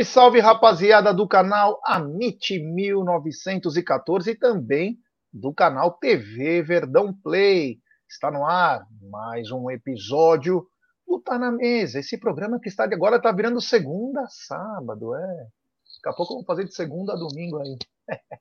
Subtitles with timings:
[0.00, 4.98] Salve, salve, rapaziada do canal Amit 1914 e também
[5.32, 7.78] do canal TV Verdão Play.
[8.08, 10.66] Está no ar mais um episódio
[11.06, 11.98] do Tá na Mesa.
[11.98, 15.26] Esse programa que está agora está virando segunda a sábado, é.
[15.26, 17.76] Daqui a pouco vamos fazer de segunda a domingo aí.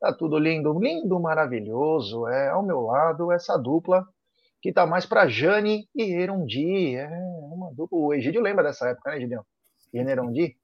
[0.00, 2.26] tá tudo lindo, lindo, maravilhoso.
[2.28, 4.06] É ao meu lado essa dupla
[4.62, 6.96] que tá mais para Jane e Erondi.
[6.96, 7.98] É uma dupla.
[7.98, 9.44] O Egídio lembra dessa época, né, Egidião?
[9.92, 10.56] Generondi.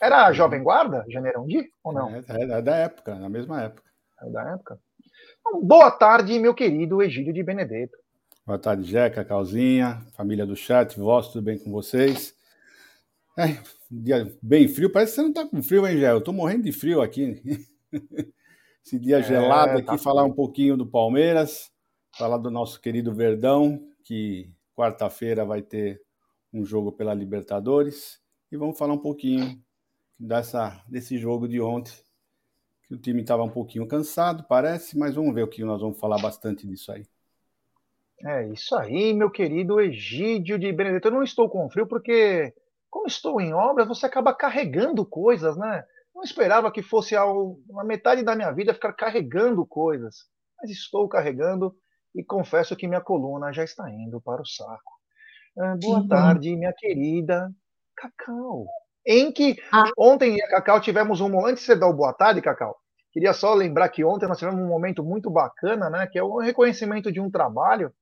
[0.00, 0.32] Era a.
[0.32, 2.14] Jovem Guarda, Generondi, ou não?
[2.14, 3.82] É, é, é, da época, na mesma época.
[4.22, 4.78] É da época.
[5.40, 7.96] Então, boa tarde, meu querido Egídio de Benedetto.
[8.46, 12.34] Boa tarde, Jeca, Calzinha, família do chat, vós, tudo bem com vocês?
[13.38, 13.58] É,
[13.90, 16.10] dia bem frio, parece que você não tá com frio, hein, Gé?
[16.10, 17.40] Eu tô morrendo de frio aqui.
[18.84, 21.70] Esse dia é, gelado aqui, tá falar um pouquinho do Palmeiras,
[22.16, 26.02] falar do nosso querido Verdão, que quarta-feira vai ter
[26.52, 28.20] um jogo pela Libertadores
[28.52, 29.58] e vamos falar um pouquinho
[30.26, 31.92] dessa, desse jogo de ontem,
[32.86, 35.98] que o time estava um pouquinho cansado, parece, mas vamos ver o que nós vamos
[35.98, 37.06] falar bastante disso aí.
[38.24, 41.08] É isso aí, meu querido Egídio de Benedetto.
[41.08, 42.54] Eu não estou com frio porque,
[42.88, 45.84] como estou em obra, você acaba carregando coisas, né?
[46.14, 50.26] Não esperava que fosse ao, a metade da minha vida ficar carregando coisas,
[50.58, 51.76] mas estou carregando
[52.14, 54.92] e confesso que minha coluna já está indo para o saco.
[55.58, 57.52] Ah, boa tarde, minha querida
[57.96, 58.66] Cacau.
[59.06, 59.90] Em que ah.
[59.98, 61.46] ontem, Cacau, tivemos um.
[61.46, 62.76] Antes de você dar o boa tarde, Cacau,
[63.12, 66.06] queria só lembrar que ontem nós tivemos um momento muito bacana, né?
[66.06, 67.92] Que é o reconhecimento de um trabalho.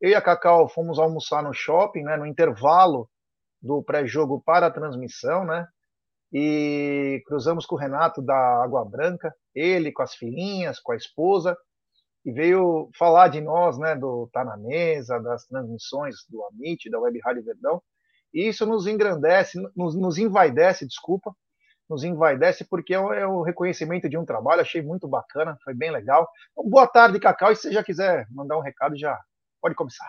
[0.00, 2.16] Eu e a Cacau fomos almoçar no shopping, né?
[2.16, 3.08] No intervalo
[3.60, 5.66] do pré-jogo para a transmissão, né?
[6.32, 11.56] E cruzamos com o Renato da Água Branca, ele com as filhinhas, com a esposa,
[12.24, 13.96] e veio falar de nós, né?
[13.96, 17.82] Do Tá na Mesa, das transmissões do Amit, da Web Rádio Verdão.
[18.36, 21.34] Isso nos engrandece, nos, nos envaidece, desculpa,
[21.88, 25.72] nos envaidece porque é o, é o, reconhecimento de um trabalho, achei muito bacana, foi
[25.72, 26.28] bem legal.
[26.52, 29.18] Então, boa tarde, Cacau, e se já quiser mandar um recado, já
[29.58, 30.04] pode começar.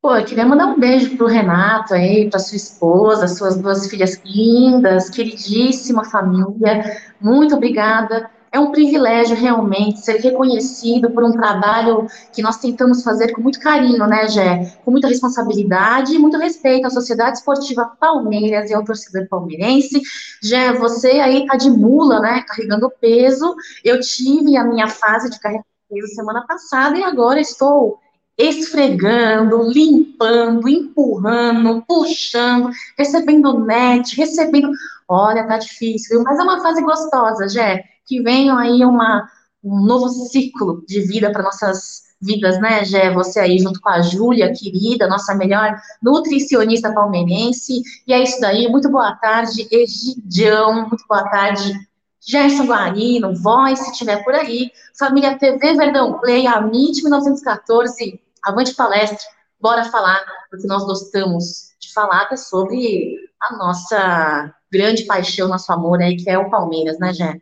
[0.00, 4.22] Pô, eu queria mandar um beijo pro Renato aí, pra sua esposa, suas duas filhas
[4.24, 6.84] lindas, queridíssima família.
[7.20, 13.32] Muito obrigada é um privilégio realmente ser reconhecido por um trabalho que nós tentamos fazer
[13.32, 14.78] com muito carinho, né, Gé?
[14.84, 20.00] Com muita responsabilidade e muito respeito à Sociedade Esportiva Palmeiras e ao torcedor palmeirense.
[20.40, 23.56] Gé, você aí tá de mula, né, carregando peso.
[23.82, 27.98] Eu tive a minha fase de carregar peso semana passada e agora estou
[28.38, 34.70] esfregando, limpando, empurrando, puxando, recebendo net, recebendo.
[35.08, 39.28] Olha, tá difícil, mas é uma fase gostosa, Jé que venham aí uma,
[39.62, 43.12] um novo ciclo de vida para nossas vidas, né, Gé?
[43.12, 47.82] Você aí junto com a Júlia, querida, nossa melhor nutricionista palmeirense.
[48.06, 48.68] E é isso daí.
[48.68, 50.88] Muito boa tarde, Egidião.
[50.88, 51.74] Muito boa tarde,
[52.20, 54.70] Gerson Guarino, voz, se estiver por aí.
[54.98, 58.20] Família TV Verdão Play, a MIT 1914.
[58.44, 59.18] Avante palestra.
[59.60, 66.02] Bora falar, porque nós gostamos de falar é sobre a nossa grande paixão, nosso amor
[66.02, 67.40] aí, que é o Palmeiras, né, Gé?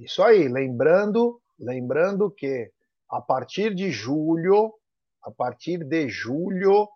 [0.00, 2.72] Isso aí, lembrando, lembrando que
[3.06, 4.72] a partir de julho,
[5.22, 6.88] a partir de julho,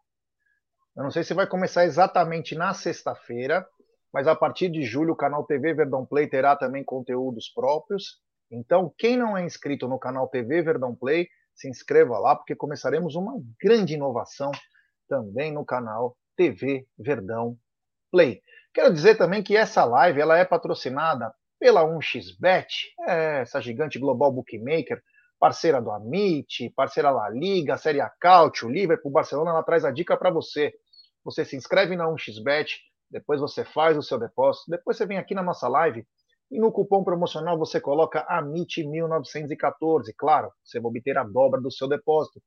[0.97, 3.69] eu não sei se vai começar exatamente na sexta-feira,
[4.11, 8.23] mas a partir de julho o canal TV Verdão Play terá também conteúdos próprios.
[8.51, 13.17] Então, quem não é inscrito no canal TV Verdão Play, se inscreva lá, porque começaremos
[13.17, 14.51] uma grande inovação
[15.07, 17.55] também no canal TV Verdão
[18.11, 18.41] Play.
[18.73, 22.67] Quero dizer também que essa live ela é patrocinada pela 1xBet,
[23.07, 25.03] é, essa gigante global bookmaker,
[25.39, 30.17] parceira do Amit, parceira da Liga, Série A Cautio, Liverpool, Barcelona, ela traz a dica
[30.17, 30.73] para você.
[31.25, 32.69] Você se inscreve na 1xBet,
[33.11, 36.07] depois você faz o seu depósito, depois você vem aqui na nossa live
[36.51, 40.15] e no cupom promocional você coloca AMIT1914.
[40.17, 42.43] Claro, você vai obter a dobra do seu depósito.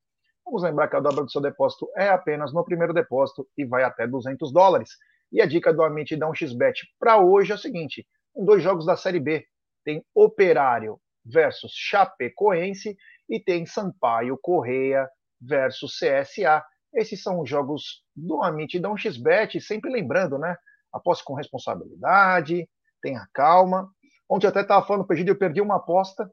[0.45, 3.83] Vamos lembrar que a dobra do seu depósito é apenas no primeiro depósito e vai
[3.83, 4.91] até 200 dólares.
[5.31, 8.07] E a dica do Amit da 1xBet para hoje é o seguinte:
[8.45, 9.45] dois jogos da Série B.
[9.83, 12.97] Tem Operário versus Chapecoense
[13.29, 15.07] e tem Sampaio Correia
[15.41, 16.63] versus CSA.
[16.93, 20.55] Esses são os jogos do Amit e da 1xBet, sempre lembrando, né?
[20.91, 22.67] Aposte com responsabilidade,
[23.01, 23.89] tenha calma.
[24.29, 26.29] Ontem eu até estava falando para o eu perdi uma aposta.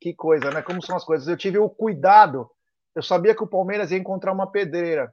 [0.00, 0.62] Que coisa, né?
[0.62, 1.26] Como são as coisas.
[1.26, 2.48] Eu tive o cuidado.
[2.94, 5.12] Eu sabia que o Palmeiras ia encontrar uma pedreira.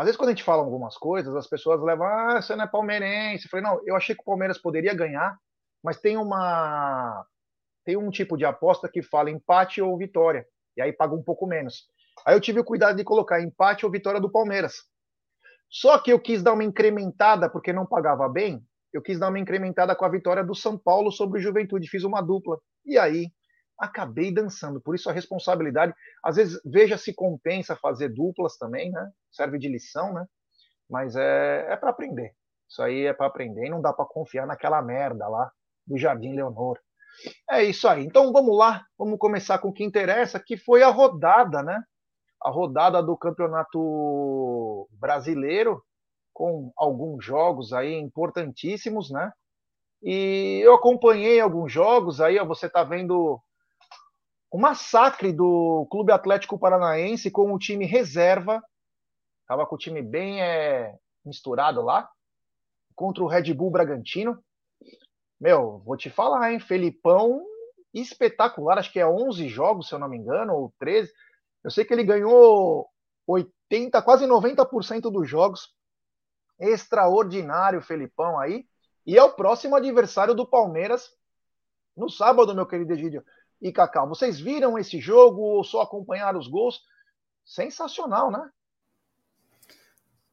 [0.00, 2.66] Às vezes, quando a gente fala algumas coisas, as pessoas levam, ah, você não é
[2.66, 3.44] palmeirense.
[3.44, 5.36] Eu falei, não, eu achei que o Palmeiras poderia ganhar,
[5.84, 7.22] mas tem uma.
[7.84, 10.46] Tem um tipo de aposta que fala empate ou vitória.
[10.74, 11.84] E aí paga um pouco menos.
[12.26, 14.76] Aí eu tive o cuidado de colocar empate ou vitória do Palmeiras.
[15.68, 18.64] Só que eu quis dar uma incrementada porque não pagava bem.
[18.94, 22.04] eu quis dar uma incrementada com a vitória do São Paulo sobre o Juventude, fiz
[22.04, 22.58] uma dupla.
[22.86, 23.30] E aí,
[23.80, 24.80] acabei dançando.
[24.80, 29.10] Por isso a responsabilidade, às vezes veja se compensa fazer duplas também, né?
[29.32, 30.26] Serve de lição, né?
[30.88, 32.34] Mas é, é para aprender.
[32.68, 35.50] Isso aí é para aprender e não dá para confiar naquela merda lá
[35.86, 36.78] do Jardim Leonor.
[37.50, 38.04] É isso aí.
[38.04, 41.82] Então vamos lá, vamos começar com o que interessa, que foi a rodada, né?
[42.42, 45.82] A rodada do Campeonato Brasileiro,
[46.32, 49.32] com alguns jogos aí importantíssimos, né?
[50.02, 53.40] E eu acompanhei alguns jogos aí, ó, você está vendo
[54.50, 58.62] o massacre do Clube Atlético Paranaense com o time reserva.
[59.46, 62.10] Tava com o time bem é, misturado lá.
[62.96, 64.42] Contra o Red Bull Bragantino.
[65.40, 66.58] Meu, vou te falar, hein?
[66.58, 67.42] Felipão
[67.94, 68.78] espetacular.
[68.78, 71.10] Acho que é 11 jogos, se eu não me engano, ou 13.
[71.62, 72.88] Eu sei que ele ganhou
[73.26, 75.72] 80, quase 90% dos jogos.
[76.58, 78.66] Extraordinário, Felipão aí.
[79.06, 81.10] E é o próximo adversário do Palmeiras
[81.96, 83.24] no sábado, meu querido Egídio
[83.60, 84.08] e Cacau.
[84.08, 86.80] Vocês viram esse jogo ou só acompanharam os gols?
[87.44, 88.50] Sensacional, né?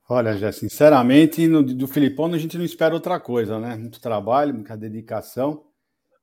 [0.10, 3.76] Olha, já sinceramente, no, do Filipão a gente não espera outra coisa, né?
[3.76, 5.66] Muito trabalho, muita dedicação.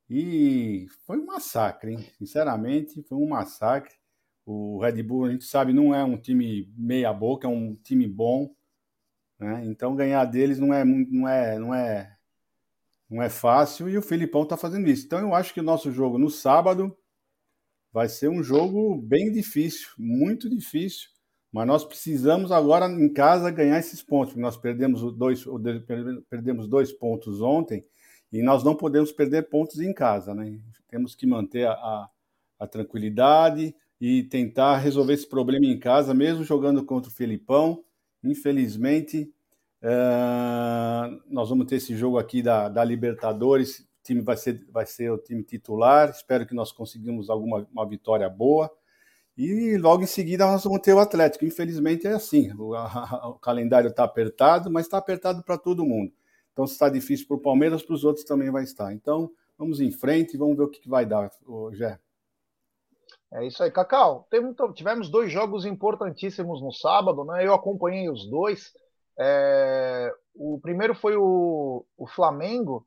[0.09, 2.09] E foi um massacre, hein?
[2.17, 3.93] Sinceramente, foi um massacre.
[4.45, 8.55] O Red Bull, a gente sabe, não é um time meia-boca, é um time bom.
[9.39, 9.63] Né?
[9.65, 12.14] Então ganhar deles não é, não é, não é
[13.09, 15.05] não é fácil e o Filipão está fazendo isso.
[15.05, 16.95] Então eu acho que o nosso jogo no sábado
[17.91, 21.09] vai ser um jogo bem difícil, muito difícil.
[21.51, 24.35] Mas nós precisamos agora em casa ganhar esses pontos.
[24.35, 25.45] Nós perdemos dois,
[26.29, 27.85] perdemos dois pontos ontem
[28.29, 30.59] e nós não podemos perder pontos em casa, né?
[30.89, 32.09] Temos que manter a, a,
[32.59, 37.81] a tranquilidade e tentar resolver esse problema em casa, mesmo jogando contra o Filipão.
[38.21, 39.31] Infelizmente,
[39.81, 43.79] Uh, nós vamos ter esse jogo aqui da, da Libertadores.
[43.79, 46.09] O time vai ser, vai ser o time titular.
[46.09, 48.71] Espero que nós conseguimos alguma uma vitória boa.
[49.37, 51.45] E logo em seguida nós vamos ter o Atlético.
[51.45, 52.51] Infelizmente é assim.
[52.53, 56.11] O, a, o calendário está apertado, mas está apertado para todo mundo.
[56.55, 58.93] Então, se está difícil para o Palmeiras, para os outros também vai estar.
[58.93, 61.29] Então, vamos em frente e vamos ver o que, que vai dar,
[61.73, 61.99] Gé.
[63.33, 64.25] É isso aí, Cacau.
[64.73, 67.45] Tivemos dois jogos importantíssimos no sábado, né?
[67.45, 68.73] Eu acompanhei os dois.
[69.17, 72.85] É, o primeiro foi o, o Flamengo,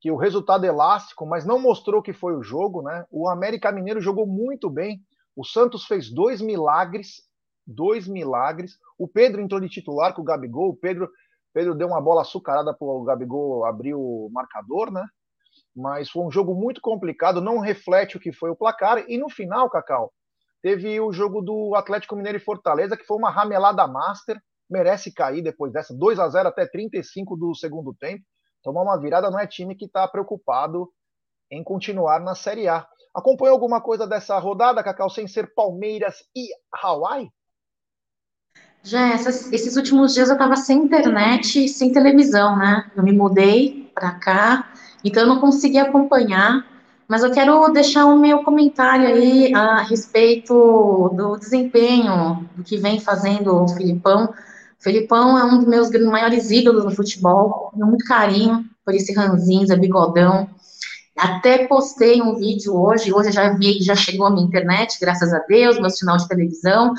[0.00, 3.06] que o resultado é elástico, mas não mostrou que foi o jogo, né?
[3.10, 5.00] O América Mineiro jogou muito bem.
[5.34, 7.22] O Santos fez dois milagres,
[7.66, 8.78] dois milagres.
[8.98, 10.70] O Pedro entrou de titular com o Gabigol.
[10.70, 11.10] O Pedro,
[11.54, 15.06] Pedro deu uma bola açucarada para o Gabigol abrir o marcador, né?
[15.74, 19.04] Mas foi um jogo muito complicado, não reflete o que foi o placar.
[19.08, 20.12] E no final, Cacau,
[20.60, 24.38] teve o jogo do Atlético Mineiro e Fortaleza, que foi uma ramelada master
[24.68, 25.94] merece cair depois dessa.
[25.94, 28.22] 2 a 0 até 35 do segundo tempo.
[28.62, 30.88] Tomar uma virada não é time que está preocupado
[31.50, 32.86] em continuar na Série A.
[33.14, 36.48] Acompanhou alguma coisa dessa rodada, Cacau, sem ser Palmeiras e
[36.82, 37.30] Hawaii?
[38.82, 42.90] Já essas, esses últimos dias eu estava sem internet sem televisão, né?
[42.96, 44.72] Eu me mudei para cá,
[45.04, 46.66] então eu não consegui acompanhar
[47.06, 52.98] mas eu quero deixar o meu comentário aí a respeito do desempenho do que vem
[52.98, 54.32] fazendo o Filipão
[54.84, 59.78] Felipão é um dos meus maiores ídolos no futebol, tenho muito carinho por esse ranzinza,
[59.78, 60.46] bigodão.
[61.16, 65.38] Até postei um vídeo hoje, hoje já vi, já chegou a minha internet, graças a
[65.48, 66.92] Deus, meu sinal de televisão.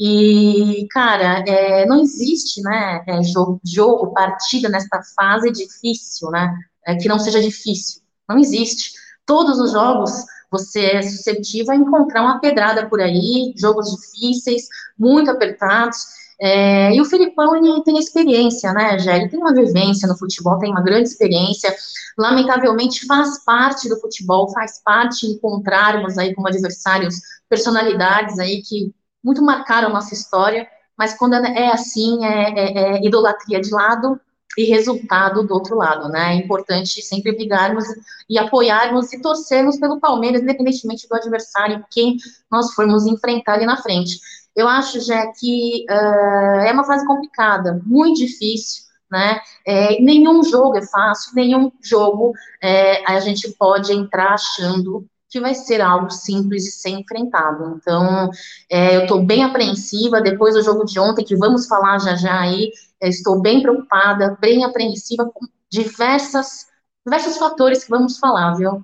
[0.00, 6.54] E, cara, é, não existe, né, é, jogo, jogo, partida nesta fase difícil, né,
[6.86, 8.00] é, que não seja difícil.
[8.26, 8.92] Não existe.
[9.26, 10.10] Todos os jogos
[10.50, 15.98] você é suscetível a encontrar uma pedrada por aí, jogos difíceis, muito apertados.
[16.38, 19.16] É, e o Filipão ele tem experiência, né, Gé?
[19.16, 21.74] Ele tem uma vivência no futebol, tem uma grande experiência.
[22.18, 27.16] Lamentavelmente faz parte do futebol, faz parte encontrarmos aí como adversários
[27.48, 28.92] personalidades aí que
[29.24, 34.20] muito marcaram nossa história, mas quando é assim, é, é, é idolatria de lado
[34.56, 36.32] e resultado do outro lado, né?
[36.32, 37.84] É importante sempre brigarmos
[38.28, 42.16] e apoiarmos e torcermos pelo Palmeiras, independentemente do adversário, quem
[42.50, 44.18] nós formos enfrentar ali na frente.
[44.56, 49.40] Eu acho, já que uh, é uma fase complicada, muito difícil, né?
[49.66, 52.32] É, nenhum jogo é fácil, nenhum jogo
[52.62, 57.76] é, a gente pode entrar achando que vai ser algo simples de ser enfrentado.
[57.76, 58.30] Então,
[58.70, 62.40] é, eu estou bem apreensiva depois do jogo de ontem, que vamos falar já já
[62.40, 62.72] aí.
[63.02, 66.66] estou bem preocupada, bem apreensiva com diversas,
[67.04, 68.82] diversos fatores que vamos falar, viu?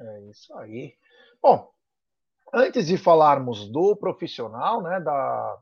[0.00, 0.94] É isso aí.
[1.42, 1.70] Bom,
[2.52, 5.58] Antes de falarmos do profissional, né, da,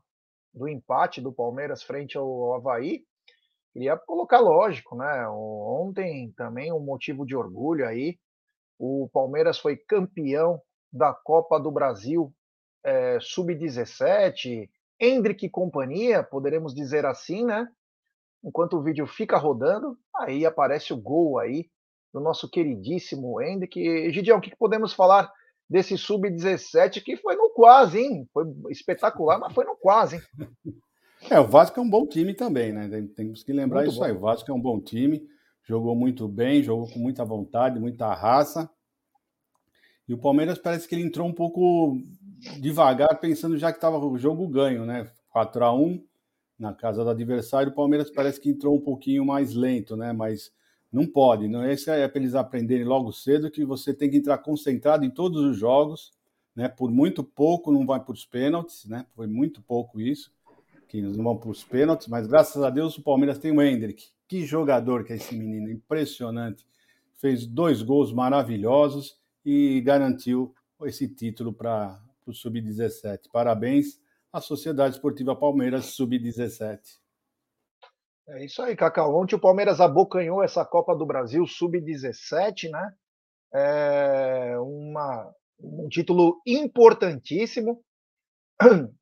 [0.53, 3.03] do empate do Palmeiras frente ao Havaí,
[3.73, 5.27] queria colocar lógico, né?
[5.27, 8.17] Ontem também um motivo de orgulho aí.
[8.79, 12.33] O Palmeiras foi campeão da Copa do Brasil
[12.83, 17.67] é, sub-17, Hendrick e companhia, poderemos dizer assim, né?
[18.43, 21.69] Enquanto o vídeo fica rodando, aí aparece o gol aí
[22.13, 24.11] do nosso queridíssimo Hendrick.
[24.11, 25.29] Gideon, o que podemos falar
[25.69, 28.27] desse sub-17 que foi no quase, hein?
[28.33, 30.21] Foi espetacular, mas foi no quase, hein?
[31.31, 32.87] É, o Vasco é um bom time também, né?
[33.15, 34.05] Temos que lembrar muito isso bom.
[34.05, 34.11] aí.
[34.11, 35.27] O Vasco é um bom time,
[35.63, 38.69] jogou muito bem, jogou com muita vontade, muita raça.
[40.07, 41.97] E o Palmeiras parece que ele entrou um pouco
[42.59, 45.09] devagar, pensando já que estava o jogo ganho, né?
[45.31, 46.01] 4 a 1
[46.57, 47.71] na casa do adversário.
[47.71, 50.13] O Palmeiras parece que entrou um pouquinho mais lento, né?
[50.13, 50.51] Mas
[50.91, 51.47] não pode.
[51.47, 55.09] Não esse é para eles aprenderem logo cedo que você tem que entrar concentrado em
[55.09, 56.11] todos os jogos,
[56.55, 56.67] né?
[56.67, 59.05] Por muito pouco não vai para os pênaltis, né?
[59.15, 60.31] Foi muito pouco isso
[60.87, 64.07] que não vão para os pênaltis, mas graças a Deus o Palmeiras tem o Hendrick.
[64.27, 66.65] Que jogador que é esse menino, impressionante.
[67.15, 70.53] Fez dois gols maravilhosos e garantiu
[70.83, 73.29] esse título para o Sub-17.
[73.31, 73.99] Parabéns
[74.31, 76.79] à Sociedade Esportiva Palmeiras Sub-17.
[78.29, 79.15] É isso aí, Cacau.
[79.15, 82.93] Ontem o Palmeiras abocanhou essa Copa do Brasil Sub-17, né?
[83.53, 87.81] É uma, um título importantíssimo.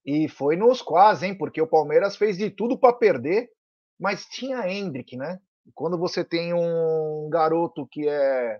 [0.05, 1.38] E foi nos quase, hein?
[1.38, 3.50] Porque o Palmeiras fez de tudo para perder,
[4.00, 5.39] mas tinha Hendrick, né?
[5.74, 8.60] quando você tem um garoto que é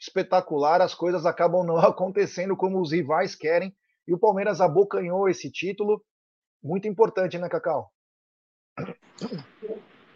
[0.00, 3.74] espetacular, as coisas acabam não acontecendo como os rivais querem.
[4.06, 6.04] E o Palmeiras abocanhou esse título.
[6.62, 7.93] Muito importante, né, Cacau?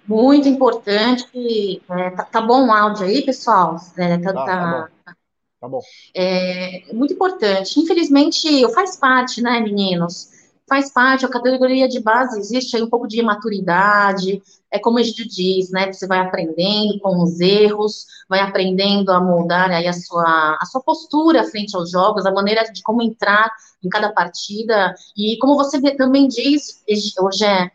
[0.07, 1.83] Muito importante.
[1.91, 3.77] É, tá, tá, bom o áudio aí, pessoal?
[3.97, 5.17] É, tá, tá, tá, tá,
[5.61, 5.81] tá bom.
[6.15, 7.79] É, muito importante.
[7.79, 10.39] Infelizmente, faz parte, né, meninos?
[10.69, 15.03] faz parte, a categoria de base existe aí um pouco de imaturidade, é como a
[15.03, 19.93] gente diz, né, você vai aprendendo com os erros, vai aprendendo a moldar aí a
[19.95, 23.51] sua, a sua postura frente aos jogos, a maneira de como entrar
[23.83, 26.83] em cada partida, e como você também diz,
[27.19, 27.71] hoje é,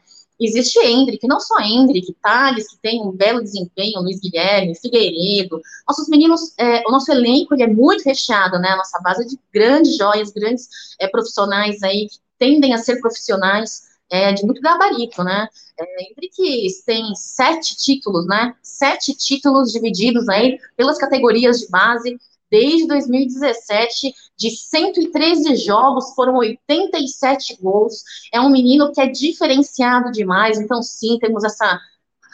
[0.45, 6.07] existe Hendrick, não só Hendrick, Thales, que tem um belo desempenho, Luiz Guilherme, Figueiredo, nossos
[6.07, 9.39] meninos, é, o nosso elenco ele é muito recheado, né, a nossa base é de
[9.53, 10.67] grandes joias, grandes
[10.99, 15.47] é, profissionais aí, que tendem a ser profissionais é, de muito gabarito, né?
[15.79, 18.53] É, Hendrick tem sete títulos, né?
[18.61, 22.19] Sete títulos divididos aí pelas categorias de base.
[22.53, 28.03] Desde 2017, de 113 jogos, foram 87 gols.
[28.31, 30.59] É um menino que é diferenciado demais.
[30.59, 31.81] Então, sim, temos essa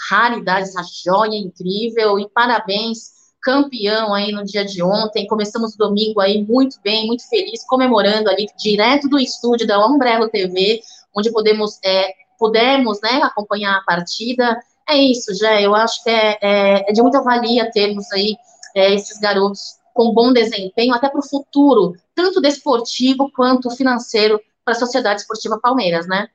[0.09, 2.19] raridade, essa joia incrível.
[2.19, 3.11] E parabéns
[3.41, 5.25] campeão aí no dia de ontem.
[5.25, 10.27] Começamos o domingo aí muito bem, muito feliz, comemorando ali direto do estúdio da Umbrella
[10.27, 10.81] TV,
[11.15, 14.59] onde podemos, é, pudemos né, acompanhar a partida.
[14.85, 15.61] É isso, já.
[15.61, 18.35] Eu acho que é, é, é de muita valia termos aí
[18.75, 24.73] é, esses garotos com bom desempenho, até para o futuro, tanto desportivo quanto financeiro, para
[24.73, 26.29] a Sociedade Esportiva Palmeiras, né?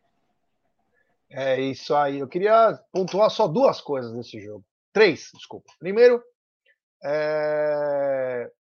[1.31, 2.19] É isso aí.
[2.19, 4.63] Eu queria pontuar só duas coisas nesse jogo.
[4.93, 5.73] Três, desculpa.
[5.79, 6.23] Primeiro,
[7.03, 8.53] é,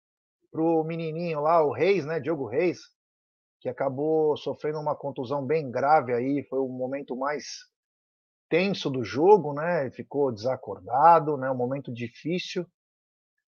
[0.54, 2.80] o menininho lá, o Reis, né, Diogo Reis,
[3.60, 7.44] que acabou sofrendo uma contusão bem grave aí, foi o momento mais
[8.48, 9.92] tenso do jogo, né?
[9.92, 11.52] Ficou desacordado, né?
[11.52, 12.66] Um momento difícil.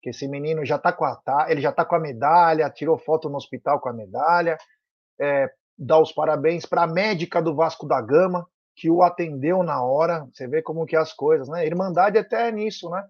[0.04, 1.18] Que esse menino já tá com a
[1.48, 4.58] ele já tá com a medalha, tirou foto no hospital com a medalha.
[5.20, 8.46] É, dá os parabéns para a médica do Vasco da Gama
[8.76, 10.28] que o atendeu na hora.
[10.34, 11.66] Você vê como que é as coisas, né?
[11.66, 13.02] Irmandade até é nisso, né?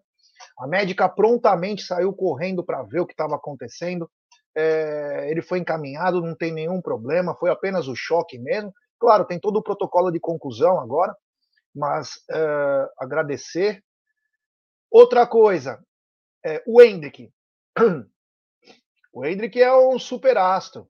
[0.59, 4.09] A médica prontamente saiu correndo para ver o que estava acontecendo.
[4.55, 8.71] É, ele foi encaminhado, não tem nenhum problema, foi apenas o choque mesmo.
[8.99, 11.15] Claro, tem todo o protocolo de conclusão agora,
[11.75, 13.81] mas é, agradecer.
[14.91, 15.79] Outra coisa,
[16.43, 17.31] é, o Hendrick.
[19.15, 20.89] O Hendrick é um super astro.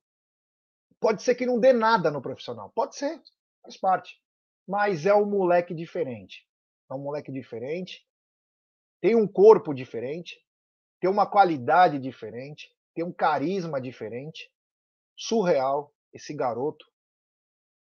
[0.98, 3.22] Pode ser que não dê nada no profissional, pode ser,
[3.62, 4.18] faz parte.
[4.66, 6.48] Mas é um moleque diferente.
[6.90, 8.02] É um moleque diferente
[9.04, 10.42] tem um corpo diferente,
[10.98, 14.50] tem uma qualidade diferente, tem um carisma diferente.
[15.14, 16.86] Surreal esse garoto.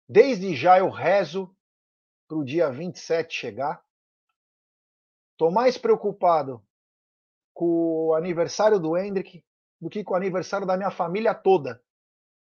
[0.10, 1.56] Desde já eu rezo
[2.28, 3.86] para o dia 27 chegar.
[5.34, 6.66] Estou mais preocupado
[7.54, 9.44] com o aniversário do Hendrick
[9.80, 11.82] do que com o aniversário da minha família toda.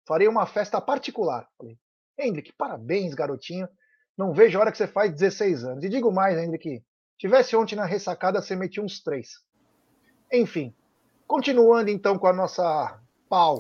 [0.06, 1.48] Farei uma festa particular.
[1.58, 1.76] Falei,
[2.18, 3.68] Hendrick, parabéns, garotinho.
[4.16, 5.84] Não vejo a hora que você faz 16 anos.
[5.84, 6.82] E digo mais, Hendrick,
[7.18, 9.40] Tivesse ontem na ressacada, você metia uns três.
[10.30, 10.74] Enfim,
[11.26, 13.56] continuando então com a nossa pau.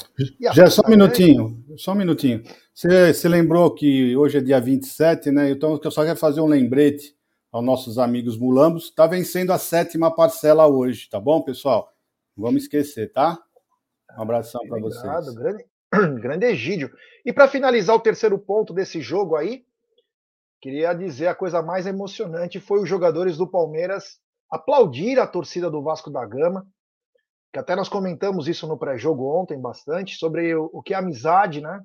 [0.54, 2.42] Já só um minutinho, só um minutinho.
[2.74, 5.50] Você, você lembrou que hoje é dia 27, né?
[5.50, 7.14] Então eu só quero fazer um lembrete
[7.56, 8.84] aos nossos amigos mulambos.
[8.84, 11.90] Está vencendo a sétima parcela hoje, tá bom, pessoal?
[12.36, 13.38] Não vamos esquecer, tá?
[14.16, 15.34] Um abração para vocês.
[15.34, 15.64] Grande,
[16.20, 16.90] grande Egídio.
[17.24, 19.64] E para finalizar o terceiro ponto desse jogo aí,
[20.60, 24.20] queria dizer a coisa mais emocionante foi os jogadores do Palmeiras
[24.50, 26.66] aplaudir a torcida do Vasco da Gama,
[27.52, 31.62] que até nós comentamos isso no pré-jogo ontem bastante, sobre o, o que é amizade,
[31.62, 31.82] né?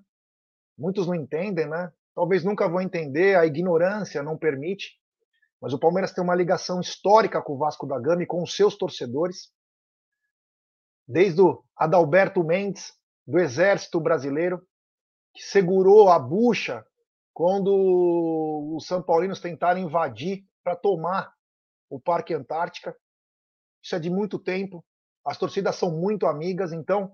[0.77, 1.91] Muitos não entendem, né?
[2.13, 5.00] Talvez nunca vão entender, a ignorância não permite.
[5.61, 8.55] Mas o Palmeiras tem uma ligação histórica com o Vasco da Gama e com os
[8.55, 9.51] seus torcedores.
[11.07, 12.93] Desde o Adalberto Mendes,
[13.27, 14.65] do Exército Brasileiro,
[15.35, 16.83] que segurou a bucha
[17.33, 21.31] quando os São Paulinos tentaram invadir para tomar
[21.89, 22.95] o Parque Antártica.
[23.83, 24.83] Isso é de muito tempo.
[25.25, 27.11] As torcidas são muito amigas, então,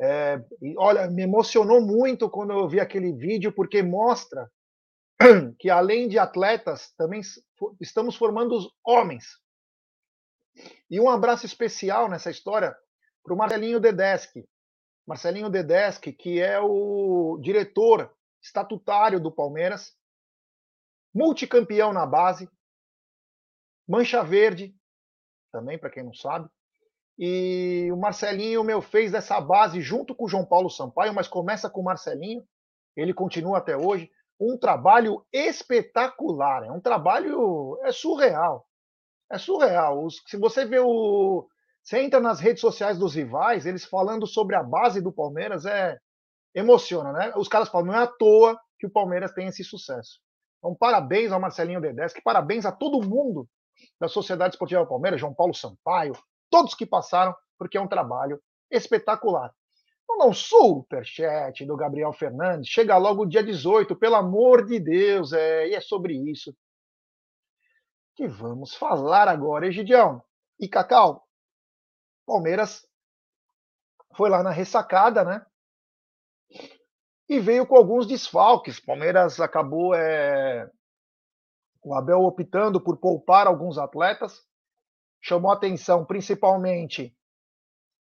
[0.00, 0.42] é,
[0.76, 4.50] olha, me emocionou muito quando eu vi aquele vídeo, porque mostra
[5.58, 7.20] que além de atletas, também
[7.80, 9.40] estamos formando os homens.
[10.90, 12.76] E um abraço especial nessa história
[13.22, 14.48] para o Marcelinho Dedeschi.
[15.06, 19.94] Marcelinho Dedeschi, que é o diretor estatutário do Palmeiras,
[21.14, 22.48] multicampeão na base,
[23.88, 24.74] Mancha Verde,
[25.52, 26.48] também, para quem não sabe.
[27.18, 31.70] E o Marcelinho, meu, fez dessa base junto com o João Paulo Sampaio, mas começa
[31.70, 32.46] com o Marcelinho,
[32.94, 34.10] ele continua até hoje.
[34.38, 38.66] Um trabalho espetacular, é um trabalho é surreal.
[39.30, 40.04] É surreal.
[40.04, 41.48] Os, se você vê o.
[41.82, 45.98] Você entra nas redes sociais dos rivais, eles falando sobre a base do Palmeiras, é
[46.54, 47.32] emociona, né?
[47.36, 50.20] Os caras falam, não é à toa que o Palmeiras tem esse sucesso.
[50.58, 53.48] Então, parabéns ao Marcelinho Dedeschi, parabéns a todo mundo
[54.00, 56.14] da Sociedade Esportiva Palmeiras, João Paulo Sampaio,
[56.50, 59.54] todos que passaram, porque é um trabalho espetacular.
[60.18, 62.68] Um superchat do Gabriel Fernandes.
[62.68, 66.54] Chega logo dia 18, pelo amor de Deus, é, e é sobre isso
[68.16, 70.24] que vamos falar agora, Egidião.
[70.58, 71.28] E Cacau,
[72.26, 72.88] Palmeiras
[74.16, 75.44] foi lá na ressacada, né?
[77.28, 78.80] E veio com alguns desfalques.
[78.80, 80.70] Palmeiras acabou é,
[81.82, 84.42] o Abel optando por poupar alguns atletas,
[85.20, 87.14] chamou atenção principalmente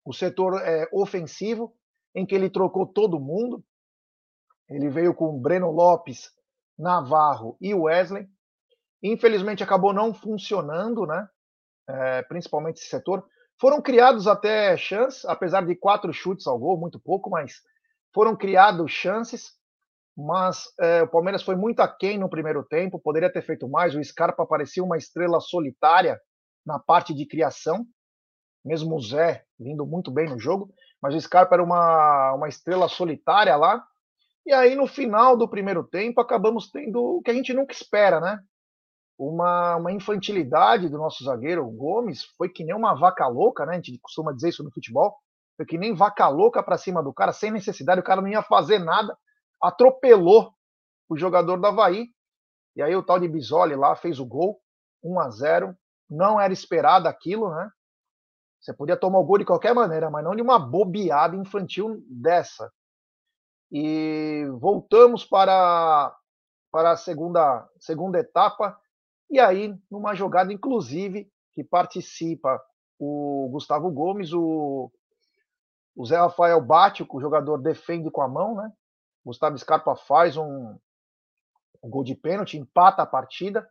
[0.04, 1.74] o setor é, ofensivo,
[2.16, 3.64] em que ele trocou todo mundo.
[4.70, 6.32] Ele veio com Breno Lopes,
[6.78, 8.28] Navarro e Wesley.
[9.02, 11.28] Infelizmente acabou não funcionando, né?
[11.88, 13.26] É, principalmente esse setor.
[13.60, 17.62] Foram criados até chances, apesar de quatro chutes ao gol, muito pouco, mas
[18.14, 19.54] foram criados chances
[20.16, 23.96] mas é, o Palmeiras foi muito aquém no primeiro tempo, poderia ter feito mais.
[23.96, 26.20] O Scarpa parecia uma estrela solitária
[26.66, 27.86] na parte de criação,
[28.64, 30.74] mesmo o Zé vindo muito bem no jogo,
[31.04, 33.86] mas o Scarpa era uma, uma estrela solitária lá.
[34.46, 38.22] E aí, no final do primeiro tempo, acabamos tendo o que a gente nunca espera,
[38.22, 38.40] né?
[39.18, 43.74] Uma, uma infantilidade do nosso zagueiro, Gomes, foi que nem uma vaca louca, né?
[43.74, 45.14] A gente costuma dizer isso no futebol.
[45.58, 48.42] Foi que nem vaca louca para cima do cara, sem necessidade, o cara não ia
[48.42, 49.16] fazer nada
[49.64, 50.54] atropelou
[51.10, 52.10] o jogador do Havaí.
[52.76, 54.60] E aí o tal de Bisoli lá fez o gol,
[55.02, 55.78] 1 a 0
[56.10, 57.70] Não era esperado aquilo, né?
[58.64, 62.72] Você podia tomar o gol de qualquer maneira, mas não de uma bobeada infantil dessa.
[63.70, 66.16] E voltamos para,
[66.72, 68.80] para a segunda, segunda etapa.
[69.30, 72.64] E aí, numa jogada, inclusive, que participa
[72.98, 74.90] o Gustavo Gomes, o,
[75.94, 78.72] o Zé Rafael bate, o jogador defende com a mão, né?
[79.26, 80.78] Gustavo Scarpa faz um,
[81.84, 83.70] um gol de pênalti, empata a partida.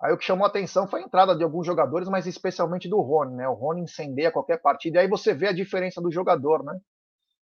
[0.00, 3.00] Aí o que chamou a atenção foi a entrada de alguns jogadores, mas especialmente do
[3.00, 3.48] Rony, né?
[3.48, 4.98] O Rony incendeia qualquer partida.
[4.98, 6.78] E aí você vê a diferença do jogador, né?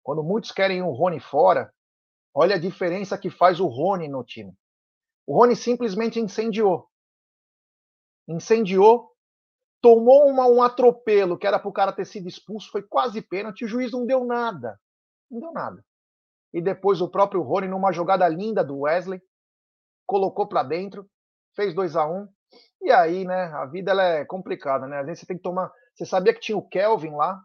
[0.02, 1.72] Quando muitos querem o Rony fora,
[2.34, 4.54] olha a diferença que faz o Rony no time.
[5.26, 6.88] O Rony simplesmente incendiou.
[8.26, 9.12] Incendiou,
[9.82, 13.64] tomou uma, um atropelo que era para o cara ter sido expulso, foi quase pênalti,
[13.64, 14.78] o juiz não deu nada.
[15.30, 15.84] Não deu nada
[16.52, 19.20] e depois o próprio Rony, numa jogada linda do Wesley,
[20.06, 21.08] colocou para dentro,
[21.58, 22.28] fez 2 a 1 um,
[22.80, 25.00] E aí, né, a vida ela é complicada, né?
[25.00, 25.72] Às vezes você tem que tomar.
[25.92, 27.40] Você sabia que tinha o Kelvin lá,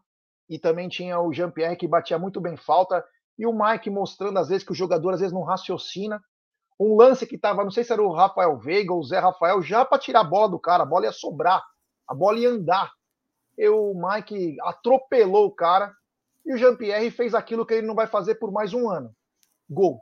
[0.48, 3.04] e também tinha o Jean-Pierre que batia muito bem falta,
[3.40, 6.22] e o Mike mostrando às vezes que o jogador às vezes não raciocina.
[6.80, 9.62] Um lance que tava, não sei se era o Rafael Veiga ou o Zé Rafael,
[9.64, 11.64] já para tirar a bola do cara, a bola ia sobrar,
[12.08, 12.92] a bola ia andar.
[13.58, 15.92] E o Mike atropelou o cara,
[16.46, 19.12] e o Jean-Pierre fez aquilo que ele não vai fazer por mais um ano.
[19.68, 20.02] Gol.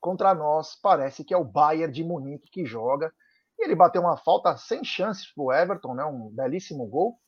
[0.00, 3.12] Contra nós, parece que é o Bayern de Munique que joga.
[3.58, 6.04] E ele bateu uma falta sem chances para o Everton, né?
[6.04, 7.18] um belíssimo gol.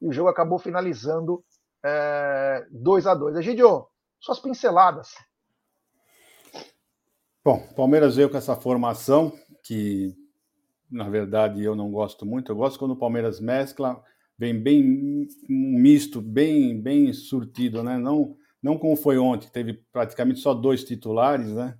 [0.00, 1.44] E o jogo acabou finalizando
[1.84, 3.86] é, 2 a 2 Egidio,
[4.18, 5.14] suas pinceladas.
[7.44, 10.14] Bom, Palmeiras veio com essa formação que
[10.90, 12.50] na verdade, eu não gosto muito.
[12.50, 14.02] Eu gosto quando o Palmeiras mescla,
[14.36, 17.96] vem bem misto, bem bem surtido, né?
[17.96, 21.78] Não, não como foi ontem, teve praticamente só dois titulares, né?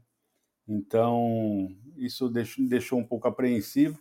[0.69, 3.99] Então, isso deixou, deixou um pouco apreensivo.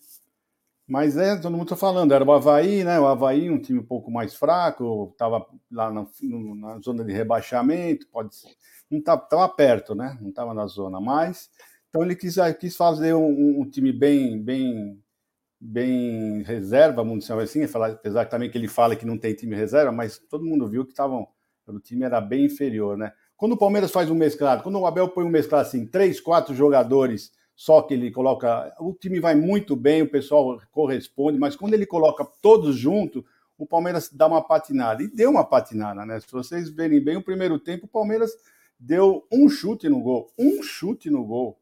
[0.90, 3.00] Mas é, todo mundo está falando, era o Havaí, né?
[3.00, 6.08] O Havaí, um time um pouco mais fraco, estava lá na,
[6.56, 8.50] na, zona de rebaixamento, pode ser.
[8.90, 10.18] Não estava perto, né?
[10.20, 11.52] Não estava na zona mais.
[11.90, 15.00] Então ele quis, quis fazer um, um, time bem, bem,
[15.60, 20.18] bem reserva, vamos assim, apesar também que ele fala que não tem time reserva, mas
[20.18, 21.28] todo mundo viu que estavam,
[21.68, 23.12] o time era bem inferior, né?
[23.40, 26.54] Quando o Palmeiras faz um mesclado, quando o Abel põe um mesclado assim, três, quatro
[26.54, 28.76] jogadores só que ele coloca.
[28.82, 33.24] O time vai muito bem, o pessoal corresponde, mas quando ele coloca todos juntos,
[33.58, 35.02] o Palmeiras dá uma patinada.
[35.02, 36.20] E deu uma patinada, né?
[36.20, 38.32] Se vocês verem bem o primeiro tempo, o Palmeiras
[38.78, 40.30] deu um chute no gol.
[40.38, 41.58] Um chute no gol.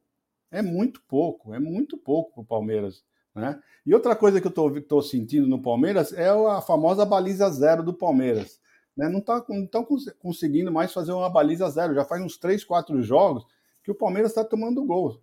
[0.50, 3.04] É muito pouco, é muito pouco para o Palmeiras.
[3.36, 3.60] Né?
[3.86, 7.94] E outra coisa que eu estou sentindo no Palmeiras é a famosa baliza zero do
[7.94, 8.60] Palmeiras.
[8.98, 9.08] Né?
[9.08, 9.86] Não está tá
[10.20, 11.94] conseguindo mais fazer uma baliza zero.
[11.94, 13.46] Já faz uns 3, 4 jogos
[13.84, 15.22] que o Palmeiras está tomando gol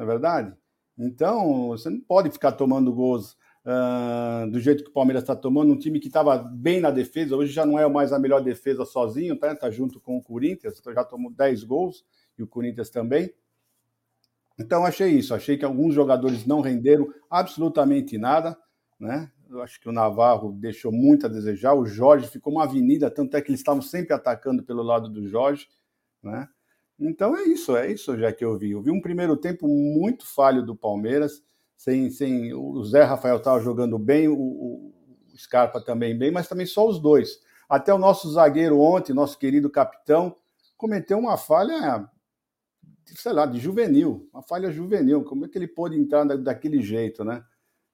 [0.00, 0.54] não é verdade?
[0.98, 5.72] Então, você não pode ficar tomando gols uh, do jeito que o Palmeiras está tomando,
[5.72, 8.84] um time que estava bem na defesa, hoje já não é mais a melhor defesa
[8.84, 9.54] sozinho, tá?
[9.54, 12.04] Tá junto com o Corinthians, então já tomou 10 gols,
[12.38, 13.32] e o Corinthians também.
[14.58, 18.58] Então, achei isso, achei que alguns jogadores não renderam absolutamente nada,
[18.98, 19.30] né?
[19.50, 23.36] Eu acho que o Navarro deixou muito a desejar, o Jorge ficou uma avenida, tanto
[23.36, 25.68] é que eles estavam sempre atacando pelo lado do Jorge,
[26.22, 26.48] né?
[26.96, 28.70] Então é isso, é isso já que eu vi.
[28.70, 31.42] Eu vi um primeiro tempo muito falho do Palmeiras,
[31.76, 34.92] sem, sem o Zé Rafael estava jogando bem, o, o,
[35.36, 37.40] Scarpa também bem, mas também só os dois.
[37.68, 40.36] Até o nosso zagueiro ontem, nosso querido capitão,
[40.76, 42.08] cometeu uma falha,
[43.06, 45.24] sei lá, de juvenil, uma falha juvenil.
[45.24, 47.42] Como é que ele pôde entrar daquele jeito, né?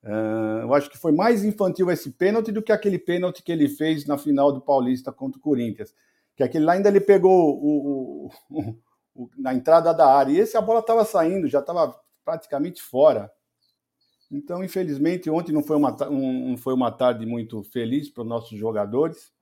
[0.02, 3.68] Uh, eu acho que foi mais infantil esse pênalti do que aquele pênalti que ele
[3.68, 5.94] fez na final do Paulista contra o Corinthians.
[6.36, 10.32] Que aquele lá ainda ele pegou o, o, na entrada da área.
[10.32, 13.30] E esse a bola estava saindo, já estava praticamente fora.
[14.30, 18.28] Então, infelizmente, ontem não foi uma, um, não foi uma tarde muito feliz para os
[18.28, 19.32] nossos jogadores.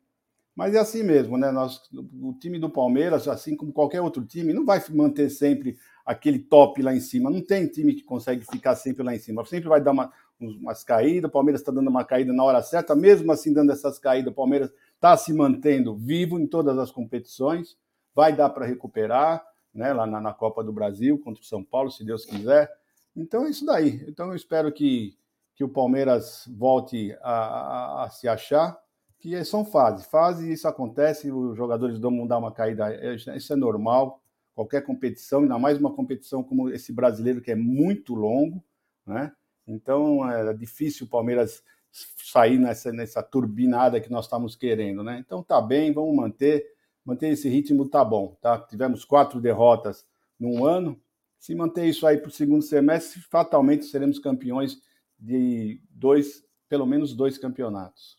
[0.55, 1.51] Mas é assim mesmo, né?
[1.51, 6.39] Nós, o time do Palmeiras, assim como qualquer outro time, não vai manter sempre aquele
[6.39, 7.29] top lá em cima.
[7.29, 9.45] Não tem time que consegue ficar sempre lá em cima.
[9.45, 11.29] Sempre vai dar uma, umas caídas.
[11.29, 12.95] O Palmeiras está dando uma caída na hora certa.
[12.95, 17.77] Mesmo assim, dando essas caídas, o Palmeiras está se mantendo vivo em todas as competições.
[18.15, 19.45] Vai dar para recuperar
[19.75, 22.71] né, lá na, na, Copa do Brasil contra o São Paulo, se Deus quiser.
[23.17, 24.05] Então é isso daí.
[24.09, 25.17] Então eu espero que,
[25.55, 28.79] que o Palmeiras volte a, a, a se achar,
[29.19, 30.07] que são fases.
[30.07, 34.23] Fase, isso acontece, os jogadores vão dar uma caída, é, isso é normal.
[34.55, 38.63] Qualquer competição, ainda mais uma competição como esse brasileiro que é muito longo,
[39.05, 39.33] né?
[39.67, 45.23] Então é difícil o Palmeiras sair nessa, nessa turbinada que nós estamos querendo, né?
[45.25, 46.75] Então tá bem, vamos manter
[47.05, 48.59] manter esse ritmo tá bom, tá?
[48.59, 50.07] Tivemos quatro derrotas
[50.41, 50.99] num ano.
[51.39, 54.81] Se manter isso aí para o segundo semestre, fatalmente seremos campeões
[55.19, 58.19] de dois, pelo menos dois campeonatos.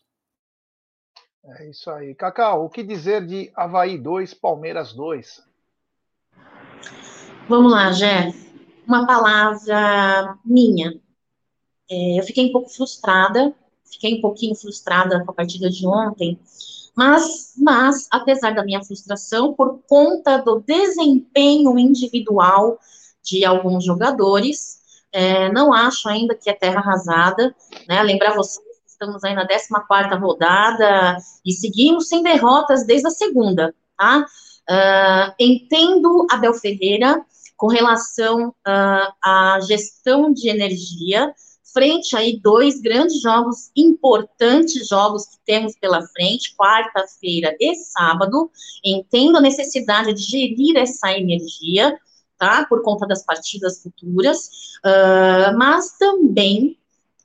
[1.42, 2.14] É isso aí.
[2.14, 5.44] Cacau, o que dizer de Havaí 2, Palmeiras 2?
[7.48, 8.46] Vamos lá, Jeff.
[8.86, 11.00] Uma palavra minha.
[11.90, 16.38] É, eu fiquei um pouco frustrada, fiquei um pouquinho frustrada com a partida de ontem,
[16.96, 22.78] mas, mas, apesar da minha frustração, por conta do desempenho individual
[23.22, 24.78] de alguns jogadores,
[25.12, 27.54] é, não acho ainda que é terra arrasada,
[27.86, 28.02] né?
[28.02, 28.64] Lembrar vocês
[28.96, 34.26] estamos aí na 14 rodada e seguimos sem derrotas desde a segunda, tá?
[34.68, 37.24] Uh, entendo Abel Ferreira
[37.56, 41.32] com relação uh, à gestão de energia,
[41.76, 48.50] frente aí dois grandes jogos, importantes jogos que temos pela frente, quarta-feira e sábado.
[48.82, 51.94] Entendo a necessidade de gerir essa energia,
[52.38, 52.64] tá?
[52.64, 54.46] Por conta das partidas futuras,
[54.86, 56.78] uh, mas também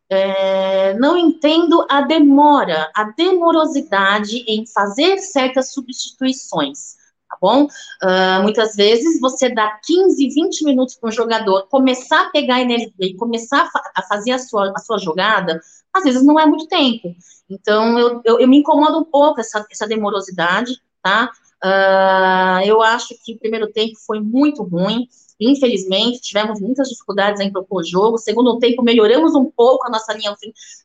[0.09, 6.99] é, não entendo a demora, a demorosidade em fazer certas substituições
[7.31, 7.63] tá bom?
[7.63, 12.91] Uh, muitas vezes você dá 15, 20 minutos para um jogador começar a pegar energia
[12.99, 15.61] e começar a, fa a, fazer a sua, a sua jogada,
[15.93, 17.15] às vezes não é muito tempo.
[17.49, 21.31] Então, eu, eu, eu me incomodo um pouco essa, essa demorosidade, tá?
[21.63, 25.07] Uh, eu acho que o primeiro tempo foi muito ruim,
[25.39, 28.17] infelizmente, tivemos muitas dificuldades em propor jogo.
[28.17, 30.35] Segundo tempo, melhoramos um pouco a nossa linha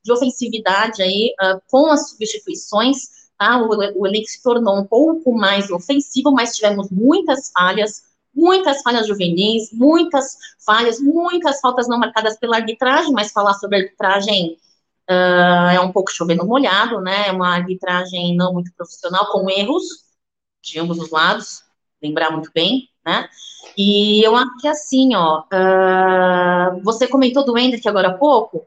[0.02, 3.58] de ofensividade aí, uh, com as substituições, Tá?
[3.58, 3.68] O,
[4.00, 8.02] o elenco se tornou um pouco mais ofensivo, mas tivemos muitas falhas,
[8.34, 14.56] muitas falhas juvenis, muitas falhas, muitas faltas não marcadas pela arbitragem, mas falar sobre arbitragem
[15.10, 17.28] uh, é um pouco chovendo molhado, né?
[17.28, 19.84] É uma arbitragem não muito profissional, com erros
[20.62, 21.62] de ambos os lados,
[22.02, 23.28] lembrar muito bem, né?
[23.76, 28.66] E eu acho que assim, ó, uh, você comentou do Hendrick agora há pouco,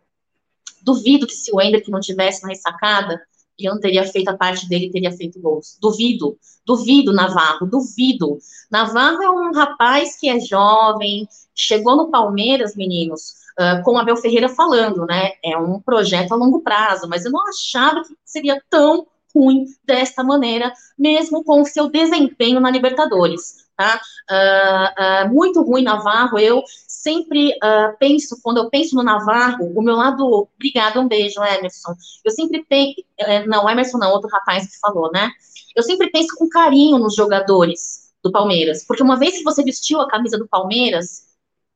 [0.82, 3.22] duvido que se o Hendrick não tivesse na ressacada,
[3.68, 5.78] não teria feito a parte dele, teria feito gols.
[5.82, 8.38] Duvido, duvido, Navarro, duvido.
[8.72, 14.50] Navarro é um rapaz que é jovem, chegou no Palmeiras, meninos, uh, com Abel Ferreira
[14.50, 15.32] falando, né?
[15.44, 20.24] É um projeto a longo prazo, mas eu não achava que seria tão ruim desta
[20.24, 23.69] maneira, mesmo com o seu desempenho na Libertadores.
[23.80, 24.02] Tá?
[24.30, 29.82] Uh, uh, muito ruim Navarro, eu sempre uh, penso, quando eu penso no Navarro, o
[29.82, 34.70] meu lado, obrigado, um beijo, Emerson, eu sempre penso, é, não, Emerson não, outro rapaz
[34.70, 35.32] que falou, né,
[35.74, 40.02] eu sempre penso com carinho nos jogadores do Palmeiras, porque uma vez que você vestiu
[40.02, 41.30] a camisa do Palmeiras,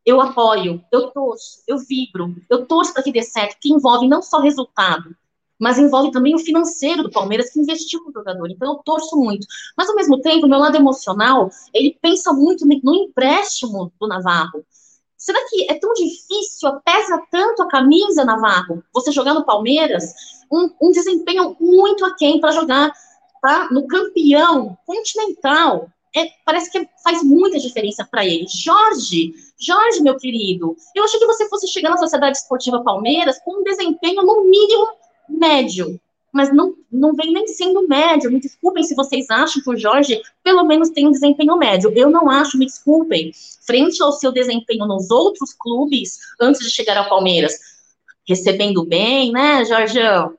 [0.05, 4.21] eu apoio, eu torço, eu vibro, eu torço para que dê certo, que envolve não
[4.21, 5.15] só resultado,
[5.59, 8.49] mas envolve também o financeiro do Palmeiras que investiu no jogador.
[8.49, 9.45] Então eu torço muito.
[9.77, 14.65] Mas ao mesmo tempo, meu lado emocional, ele pensa muito no empréstimo do Navarro.
[15.17, 20.13] Será que é tão difícil, pesa tanto a camisa, Navarro, você jogar no Palmeiras?
[20.51, 22.91] Um, um desempenho muito aquém para jogar
[23.41, 25.87] tá, no campeão continental.
[26.15, 28.45] É, parece que faz muita diferença para ele.
[28.47, 33.61] Jorge, Jorge, meu querido, eu achei que você fosse chegar na Sociedade Esportiva Palmeiras com
[33.61, 34.87] um desempenho no mínimo
[35.29, 35.99] médio,
[36.33, 38.31] mas não, não vem nem sendo médio.
[38.31, 41.91] Me desculpem se vocês acham que o Jorge pelo menos tem um desempenho médio.
[41.95, 43.31] Eu não acho, me desculpem.
[43.61, 47.53] Frente ao seu desempenho nos outros clubes, antes de chegar ao Palmeiras,
[48.27, 50.35] recebendo bem, né, Jorgeão?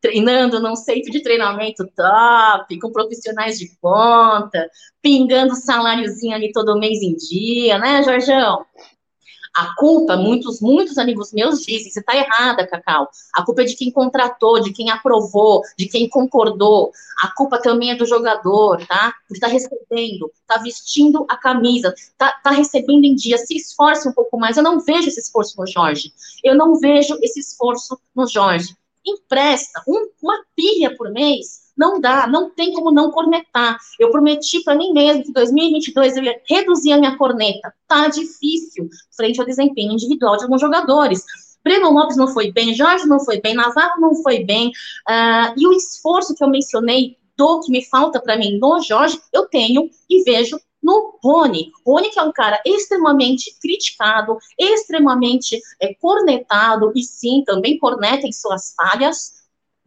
[0.00, 4.70] Treinando num centro de treinamento top, com profissionais de ponta,
[5.02, 8.64] pingando saláriozinho ali todo mês em dia, né, Jorgeão?
[9.56, 13.08] A culpa, muitos, muitos amigos meus dizem, você está errada, Cacau.
[13.34, 16.92] A culpa é de quem contratou, de quem aprovou, de quem concordou.
[17.22, 19.12] A culpa também é do jogador, tá?
[19.26, 24.08] Por estar tá recebendo, tá vestindo a camisa, tá, tá recebendo em dia, se esforce
[24.08, 24.56] um pouco mais.
[24.56, 26.12] Eu não vejo esse esforço no Jorge.
[26.44, 28.76] Eu não vejo esse esforço no Jorge.
[29.04, 33.78] Empresta um, uma pilha por mês não dá, não tem como não cornetar.
[33.98, 37.72] Eu prometi para mim mesmo que em 2022 eu ia reduzir a minha corneta.
[37.88, 41.24] Tá difícil frente ao desempenho individual de alguns jogadores.
[41.64, 45.66] Breno Lopes não foi bem, Jorge não foi bem, Navarro não foi bem, uh, e
[45.66, 49.88] o esforço que eu mencionei do que me falta para mim no Jorge, eu tenho
[50.08, 50.58] e vejo
[50.90, 51.70] no Rony.
[51.86, 58.32] Rony que é um cara extremamente criticado, extremamente é, cornetado, e sim, também corneta em
[58.32, 59.34] suas falhas,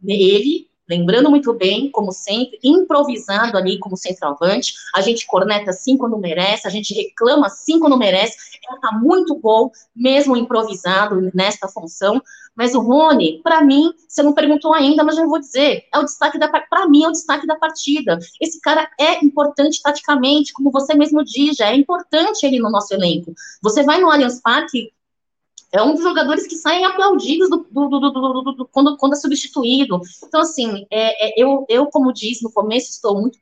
[0.02, 4.74] ele Lembrando muito bem, como sempre, improvisado ali como centroavante.
[4.94, 8.36] A gente corneta sim quando merece, a gente reclama sim quando merece.
[8.68, 12.22] Ela tá muito bom, mesmo improvisado nesta função.
[12.54, 16.04] Mas o Rony, para mim, você não perguntou ainda, mas já vou dizer, é o
[16.04, 18.18] destaque da para mim é o destaque da partida.
[18.40, 22.94] Esse cara é importante taticamente, como você mesmo diz, já é importante ele no nosso
[22.94, 23.34] elenco.
[23.60, 24.92] Você vai no Allianz Parque,
[25.74, 30.00] é um dos jogadores que saem aplaudidos do, do, do, do quando, quando, é substituído.
[30.24, 33.38] Então, assim, é, é, eu, eu, como disse no começo, estou muito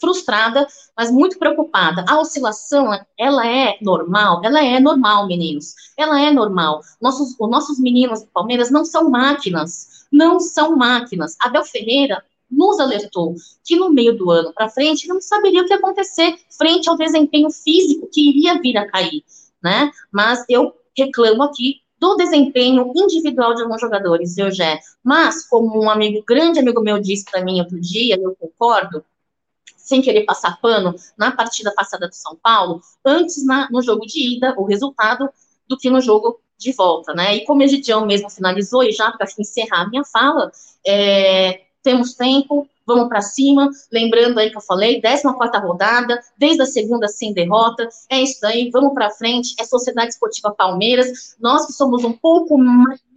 [0.00, 0.66] frustrada,
[0.96, 2.04] mas muito preocupada.
[2.08, 4.42] A oscilação, ela é normal?
[4.44, 5.74] Ela é normal, meninos.
[5.96, 6.82] Ela é normal.
[7.00, 10.06] Nossos, os nossos meninos do Palmeiras não são máquinas.
[10.10, 11.36] Não são máquinas.
[11.40, 15.72] Abel Ferreira nos alertou que no meio do ano para frente não saberia o que
[15.72, 19.24] ia acontecer frente ao desempenho físico que iria vir a cair,
[19.62, 19.90] né?
[20.12, 24.48] Mas eu reclamo aqui do desempenho individual de alguns jogadores, eu.
[25.04, 29.04] Mas, como um amigo, grande amigo meu disse para mim outro dia, eu concordo,
[29.76, 34.36] sem querer passar pano, na partida passada do São Paulo, antes na, no jogo de
[34.36, 35.28] ida, o resultado,
[35.68, 37.36] do que no jogo de volta, né?
[37.36, 40.50] E como o Egidião mesmo finalizou, e já para encerrar a minha fala,
[40.86, 43.70] é, temos tempo, vamos para cima.
[43.90, 45.26] Lembrando aí que eu falei, 14
[45.64, 47.88] rodada, desde a segunda sem derrota.
[48.10, 49.54] É isso aí, vamos para frente.
[49.58, 51.36] É Sociedade Esportiva Palmeiras.
[51.40, 52.56] Nós que somos um pouco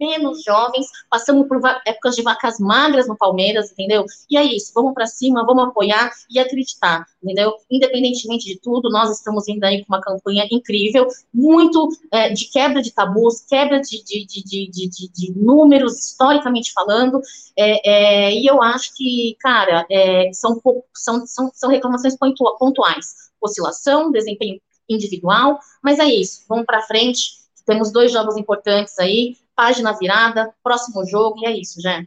[0.00, 4.04] menos jovens, passamos por épocas de vacas magras no Palmeiras, entendeu?
[4.30, 7.54] E é isso, vamos para cima, vamos apoiar e acreditar, entendeu?
[7.70, 12.82] Independentemente de tudo, nós estamos indo aí com uma campanha incrível, muito é, de quebra
[12.82, 17.20] de tabus, quebra de, de, de, de, de números, historicamente falando,
[17.56, 20.60] é, é, e eu acho que, cara, é, são,
[20.94, 23.30] são, são, são reclamações pontuais.
[23.40, 27.44] Oscilação, desempenho individual, mas é isso, vamos para frente.
[27.64, 32.02] Temos dois jogos importantes aí, página virada, próximo jogo, e é isso, já.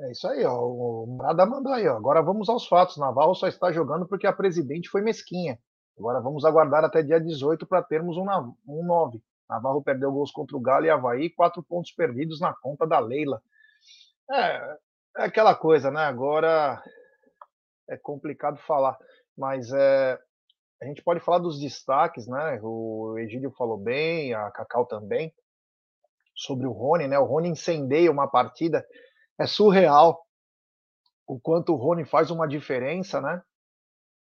[0.00, 0.64] É isso aí, ó.
[0.64, 1.96] O Murada mandou aí, ó.
[1.96, 2.96] Agora vamos aos fatos.
[2.96, 5.58] Naval só está jogando porque a presidente foi mesquinha.
[5.98, 8.24] Agora vamos aguardar até dia 18 para termos um,
[8.66, 9.20] um 9.
[9.50, 13.42] Navarro perdeu gols contra o Galo e Havaí, quatro pontos perdidos na conta da Leila.
[14.30, 14.76] É,
[15.18, 16.00] é aquela coisa, né?
[16.00, 16.82] Agora
[17.88, 18.96] é complicado falar,
[19.36, 20.18] mas é,
[20.80, 22.60] a gente pode falar dos destaques, né?
[22.62, 25.34] O Egídio falou bem, a Cacau também,
[26.36, 27.18] sobre o Rony, né?
[27.18, 28.86] O Rony incendeia uma partida,
[29.38, 30.24] é surreal
[31.26, 33.42] o quanto o Rony faz uma diferença, né?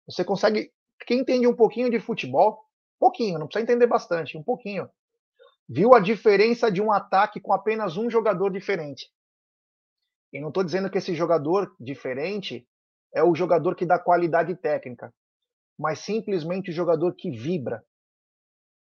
[0.06, 0.72] Você consegue,
[1.04, 2.64] quem entende um pouquinho de futebol,
[2.98, 4.88] pouquinho, não precisa entender bastante, um pouquinho,
[5.68, 9.10] viu a diferença de um ataque com apenas um jogador diferente.
[10.32, 12.66] E não estou dizendo que esse jogador diferente
[13.14, 15.12] é o jogador que dá qualidade técnica,
[15.78, 17.84] mas simplesmente o jogador que vibra.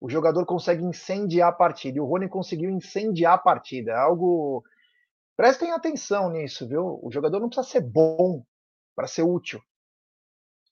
[0.01, 1.99] O jogador consegue incendiar a partida.
[1.99, 3.93] E o Rony conseguiu incendiar a partida.
[3.93, 4.65] É algo.
[5.37, 6.99] Prestem atenção nisso, viu?
[7.03, 8.45] O jogador não precisa ser bom
[8.97, 9.61] para ser útil.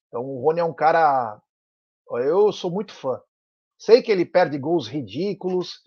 [0.08, 1.40] Então o Rony é um cara.
[2.18, 3.20] Eu sou muito fã.
[3.78, 5.80] Sei que ele perde gols ridículos,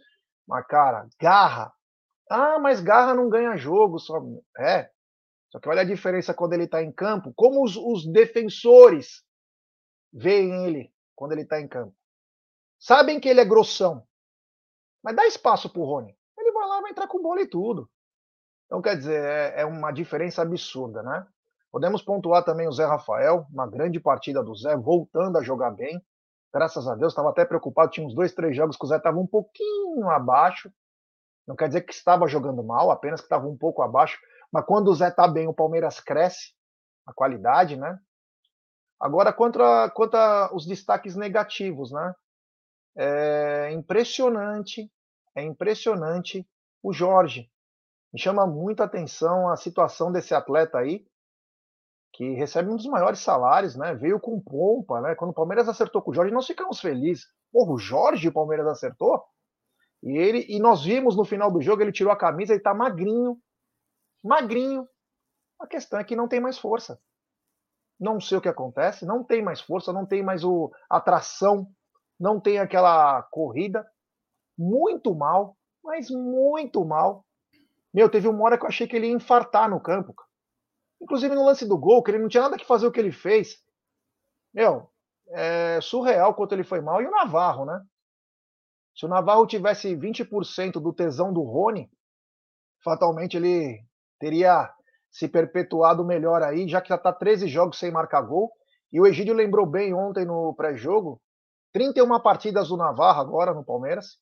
[0.48, 1.72] mas, cara, garra.
[2.30, 4.00] Ah, mas garra não ganha jogo.
[4.00, 4.22] Só...
[4.58, 4.90] É.
[5.50, 7.34] Só que olha a diferença quando ele está em campo.
[7.36, 9.24] Como os, os defensores
[10.12, 11.96] veem ele quando ele está em campo.
[12.80, 14.06] Sabem que ele é grossão.
[15.04, 16.18] Mas dá espaço pro Rony.
[16.38, 17.90] Ele vai lá, vai entrar com bola e tudo.
[18.66, 21.28] Então, quer dizer, é, é uma diferença absurda, né?
[21.72, 26.04] Podemos pontuar também o Zé Rafael, uma grande partida do Zé, voltando a jogar bem
[26.54, 29.18] graças a Deus, estava até preocupado, tinha uns dois, três jogos que o Zé estava
[29.18, 30.72] um pouquinho abaixo.
[31.48, 34.20] Não quer dizer que estava jogando mal, apenas que estava um pouco abaixo.
[34.52, 36.54] Mas quando o Zé está bem, o Palmeiras cresce
[37.06, 38.00] a qualidade, né?
[39.00, 42.16] Agora, quanto, a, quanto a os destaques negativos, né?
[42.96, 44.90] É impressionante,
[45.36, 46.48] é impressionante
[46.82, 47.52] o Jorge.
[48.14, 51.06] Me chama muita atenção a situação desse atleta aí,
[52.14, 53.96] que recebe um dos maiores salários, né?
[53.96, 55.16] Veio com pompa, né?
[55.16, 57.26] Quando o Palmeiras acertou com o Jorge, nós ficamos felizes.
[57.52, 59.24] Porra, o Jorge o Palmeiras acertou?
[60.04, 62.74] E ele e nós vimos no final do jogo, ele tirou a camisa, ele tá
[62.74, 63.40] magrinho.
[64.22, 64.88] Magrinho.
[65.60, 67.00] A questão é que não tem mais força.
[67.98, 71.72] Não sei o que acontece, não tem mais força, não tem mais o atração,
[72.20, 73.88] não tem aquela corrida.
[74.58, 77.26] Muito mal, mas muito mal.
[77.94, 80.14] Meu, teve uma hora que eu achei que ele ia infartar no campo.
[81.02, 83.12] Inclusive no lance do gol, que ele não tinha nada que fazer o que ele
[83.12, 83.58] fez.
[84.54, 84.92] Meu,
[85.30, 87.02] é surreal quanto ele foi mal.
[87.02, 87.82] E o Navarro, né?
[88.96, 91.90] Se o Navarro tivesse 20% do tesão do Rony,
[92.84, 93.84] fatalmente ele
[94.20, 94.72] teria
[95.12, 98.52] se perpetuado melhor aí, já que já está 13 jogos sem marcar gol.
[98.92, 101.22] E o Egídio lembrou bem ontem no pré-jogo:
[101.72, 104.18] 31 partidas do Navarro agora no Palmeiras.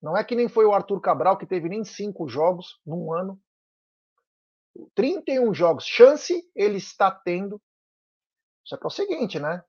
[0.00, 3.40] Não é que nem foi o Arthur Cabral, que teve nem cinco jogos num ano.
[4.94, 7.60] 31 jogos, chance ele está tendo.
[8.64, 9.62] Só que é o seguinte, né?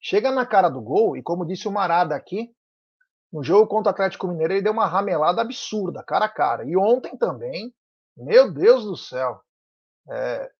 [0.00, 2.52] Chega na cara do gol, e como disse o Marada aqui,
[3.32, 6.64] no jogo contra o Atlético Mineiro ele deu uma ramelada absurda, cara a cara.
[6.64, 7.74] E ontem também,
[8.16, 9.40] meu Deus do céu.
[10.10, 10.50] É...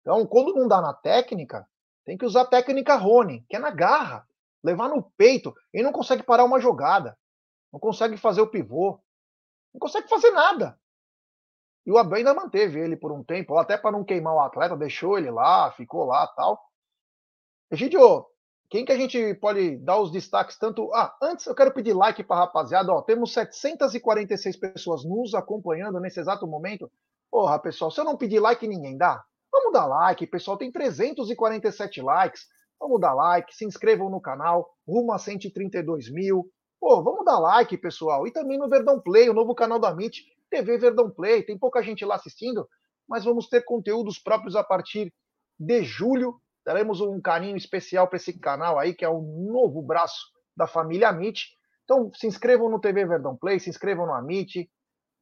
[0.00, 1.66] Então, quando não dá na técnica,
[2.04, 4.26] tem que usar a técnica Rony, que é na garra,
[4.62, 5.54] levar no peito.
[5.72, 7.16] Ele não consegue parar uma jogada,
[7.72, 9.00] não consegue fazer o pivô,
[9.72, 10.78] não consegue fazer nada.
[11.86, 14.76] E o Abel ainda manteve ele por um tempo, até para não queimar o atleta,
[14.76, 16.60] deixou ele lá, ficou lá tal.
[17.70, 18.26] Egidio,
[18.72, 20.90] quem que a gente pode dar os destaques tanto.
[20.94, 22.90] Ah, antes eu quero pedir like para rapaziada.
[22.90, 26.90] Ó, temos 746 pessoas nos acompanhando nesse exato momento.
[27.30, 29.22] Porra, pessoal, se eu não pedir like, ninguém dá.
[29.52, 30.56] Vamos dar like, pessoal.
[30.56, 32.46] Tem 347 likes.
[32.80, 36.50] Vamos dar like, se inscrevam no canal, rumo a 132 mil.
[36.80, 38.26] Pô, vamos dar like, pessoal.
[38.26, 40.24] E também no Verdão Play, o novo canal da MIT.
[40.48, 42.66] TV Verdão Play, tem pouca gente lá assistindo,
[43.06, 45.12] mas vamos ter conteúdos próprios a partir
[45.60, 46.40] de julho.
[46.64, 51.08] Teremos um carinho especial para esse canal aí, que é o novo braço da família
[51.08, 51.48] Amit.
[51.84, 54.70] Então, se inscrevam no TV Verdão Play, se inscrevam no Amit.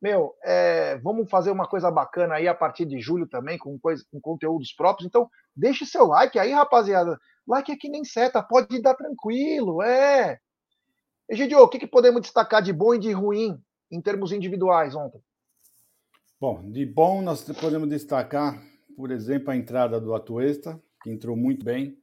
[0.02, 4.04] Meu, é, vamos fazer uma coisa bacana aí a partir de julho também, com, coisa,
[4.10, 5.06] com conteúdos próprios.
[5.06, 7.18] Então, deixe seu like aí, rapaziada.
[7.46, 10.38] Like é que nem seta, pode dar tranquilo, é.
[11.28, 15.22] Egidio, o que, que podemos destacar de bom e de ruim em termos individuais ontem?
[16.40, 18.60] Bom, de bom nós podemos destacar,
[18.96, 21.96] por exemplo, a entrada do Atuesta, que entrou muito bem,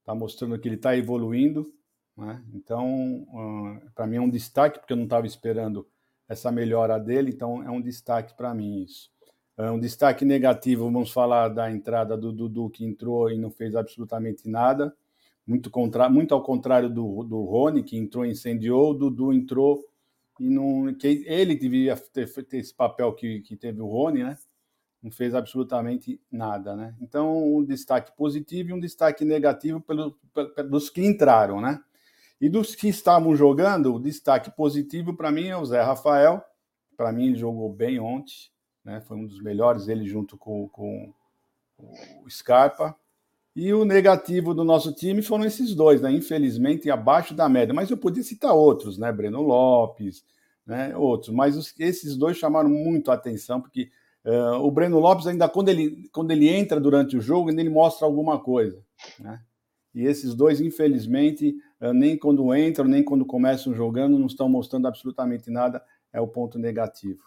[0.00, 1.72] está mostrando que ele está evoluindo.
[2.16, 2.42] Né?
[2.54, 5.86] Então, uh, para mim é um destaque, porque eu não estava esperando
[6.28, 9.10] essa melhora dele, então é um destaque para mim isso.
[9.56, 13.74] É um destaque negativo, vamos falar da entrada do Dudu, que entrou e não fez
[13.74, 14.94] absolutamente nada.
[15.46, 16.08] Muito, contra...
[16.08, 19.84] muito ao contrário do, do Rony, que entrou e incendiou, o Dudu entrou
[20.38, 24.38] e não, ele deveria ter, ter esse papel que, que teve o Rony, né?
[25.02, 26.94] Não fez absolutamente nada, né?
[27.00, 30.12] Então, um destaque positivo e um destaque negativo pelo,
[30.54, 31.80] pelos que entraram, né?
[32.40, 36.42] E dos que estavam jogando, o destaque positivo para mim é o Zé Rafael.
[36.96, 38.50] Para mim, ele jogou bem ontem,
[38.84, 39.00] né?
[39.00, 41.12] Foi um dos melhores, ele junto com, com
[42.24, 42.94] o Scarpa.
[43.56, 46.12] E o negativo do nosso time foram esses dois, né?
[46.12, 47.74] Infelizmente, abaixo da média.
[47.74, 49.10] Mas eu podia citar outros, né?
[49.10, 50.24] Breno Lopes,
[50.66, 50.96] né?
[50.96, 51.34] Outros.
[51.34, 53.90] Mas os, esses dois chamaram muito a atenção, porque
[54.24, 58.06] Uh, o Breno Lopes, ainda quando ele, quando ele entra durante o jogo, ele mostra
[58.06, 58.82] alguma coisa.
[59.18, 59.40] Né?
[59.94, 64.86] E esses dois, infelizmente, uh, nem quando entram, nem quando começam jogando, não estão mostrando
[64.86, 65.82] absolutamente nada.
[66.12, 67.22] É o ponto negativo.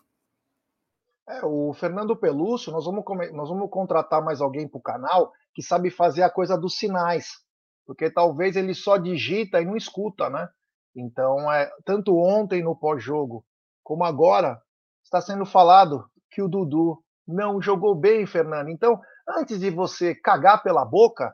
[1.27, 5.61] É, o Fernando Pelúcio, nós vamos, nós vamos contratar mais alguém para o canal que
[5.61, 7.41] sabe fazer a coisa dos sinais.
[7.85, 10.47] Porque talvez ele só digita e não escuta, né?
[10.95, 13.45] Então, é, tanto ontem no pós-jogo
[13.83, 14.61] como agora,
[15.03, 18.69] está sendo falado que o Dudu não jogou bem, Fernando.
[18.69, 21.33] Então, antes de você cagar pela boca,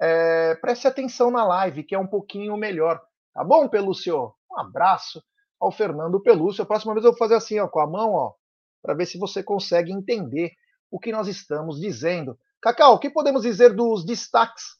[0.00, 3.00] é, preste atenção na live, que é um pouquinho melhor.
[3.32, 4.34] Tá bom, Pelúcio?
[4.50, 5.22] Um abraço
[5.58, 6.62] ao Fernando Pelúcio.
[6.62, 8.32] A próxima vez eu vou fazer assim, ó, com a mão, ó,
[8.82, 10.52] para ver se você consegue entender
[10.90, 12.38] o que nós estamos dizendo.
[12.60, 14.76] Cacau, o que podemos dizer dos destaques,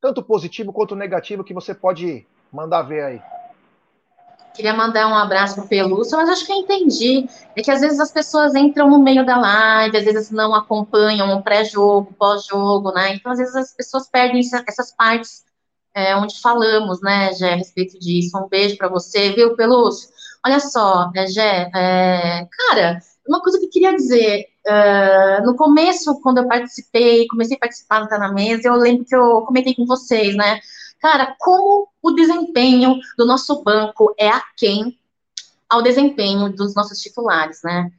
[0.00, 3.39] tanto positivo quanto negativo, que você pode mandar ver aí?
[4.54, 7.28] Queria mandar um abraço pro Pelúcio, mas acho que eu entendi.
[7.56, 11.32] É que às vezes as pessoas entram no meio da live, às vezes não acompanham
[11.36, 13.14] o pré-jogo, pós-jogo, né?
[13.14, 15.44] Então, às vezes as pessoas perdem essas partes
[15.94, 18.36] é, onde falamos, né, Gé, a respeito disso.
[18.38, 20.08] Um beijo para você, viu, Pelúcio?
[20.44, 22.98] Olha só, né, Gé, é, cara,
[23.28, 28.00] uma coisa que eu queria dizer, uh, no começo, quando eu participei, comecei a participar
[28.00, 30.60] no Tá Na Mesa, eu lembro que eu comentei com vocês, né,
[31.00, 34.98] Cara, como o desempenho do nosso banco é aquém
[35.68, 37.90] ao desempenho dos nossos titulares, né?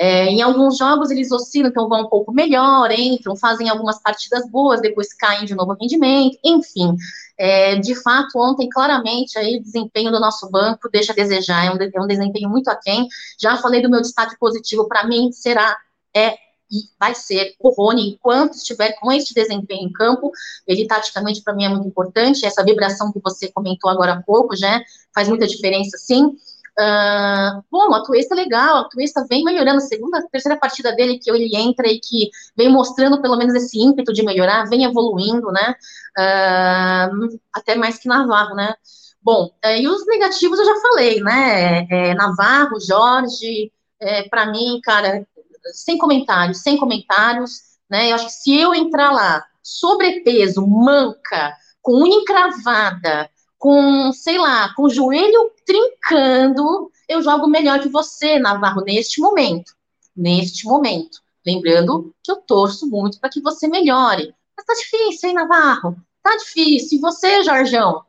[0.00, 4.48] É, em alguns jogos eles oscilam, então vão um pouco melhor, entram, fazem algumas partidas
[4.48, 6.96] boas, depois caem de novo o rendimento, enfim.
[7.36, 11.70] É, de fato, ontem, claramente, aí, o desempenho do nosso banco deixa a desejar, é
[11.70, 13.08] um, é um desempenho muito aquém.
[13.40, 15.76] Já falei do meu destaque positivo, para mim, será,
[16.14, 16.36] é
[16.70, 20.30] e vai ser o Rony, enquanto estiver com este desempenho em campo,
[20.66, 24.56] ele taticamente para mim é muito importante, essa vibração que você comentou agora há pouco,
[24.56, 24.80] já
[25.14, 26.36] faz muita diferença sim.
[26.78, 31.28] Uh, bom, a Tuesta é legal, a Tuesta vem melhorando, segunda, terceira partida dele que
[31.28, 35.74] ele entra e que vem mostrando pelo menos esse ímpeto de melhorar, vem evoluindo, né,
[36.16, 38.74] uh, até mais que Navarro, né.
[39.20, 44.80] Bom, uh, e os negativos eu já falei, né, é, Navarro, Jorge, é, para mim,
[44.80, 45.26] cara,
[45.72, 47.60] sem comentários, sem comentários,
[47.90, 48.10] né?
[48.10, 54.72] Eu acho que se eu entrar lá, sobrepeso, manca, com unha encravada, com, sei lá,
[54.74, 59.72] com o joelho trincando, eu jogo melhor que você, Navarro, neste momento.
[60.16, 61.20] Neste momento.
[61.46, 64.34] Lembrando que eu torço muito para que você melhore.
[64.56, 65.96] Mas tá difícil, hein, Navarro?
[66.22, 66.98] Tá difícil.
[66.98, 68.04] E você, Jorjão?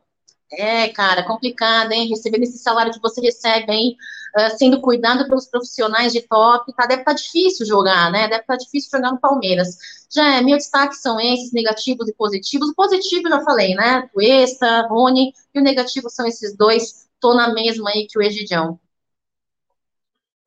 [0.52, 2.08] É, cara, complicado, hein?
[2.08, 3.96] Recebendo esse salário que você recebe, hein?
[4.36, 6.86] uh, sendo cuidado pelos profissionais de top, tá?
[6.86, 8.28] Deve estar tá difícil jogar, né?
[8.28, 9.76] Deve estar tá difícil jogar no Palmeiras.
[10.10, 12.70] Já é, meu destaque são esses, negativos e positivos.
[12.70, 14.08] O positivo já falei, né?
[14.12, 17.08] Tuesta, Rony, e o negativo são esses dois.
[17.20, 18.78] Tô na mesma aí que o Egidião.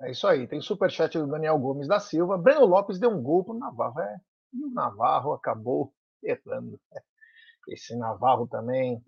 [0.02, 0.48] É isso aí.
[0.48, 2.38] Tem superchat do Daniel Gomes da Silva.
[2.38, 4.00] Breno Lopes deu um gol pro Navarro.
[4.00, 4.18] É,
[4.54, 5.94] e o Navarro acabou
[6.24, 6.80] errando.
[7.68, 9.02] Esse Navarro também.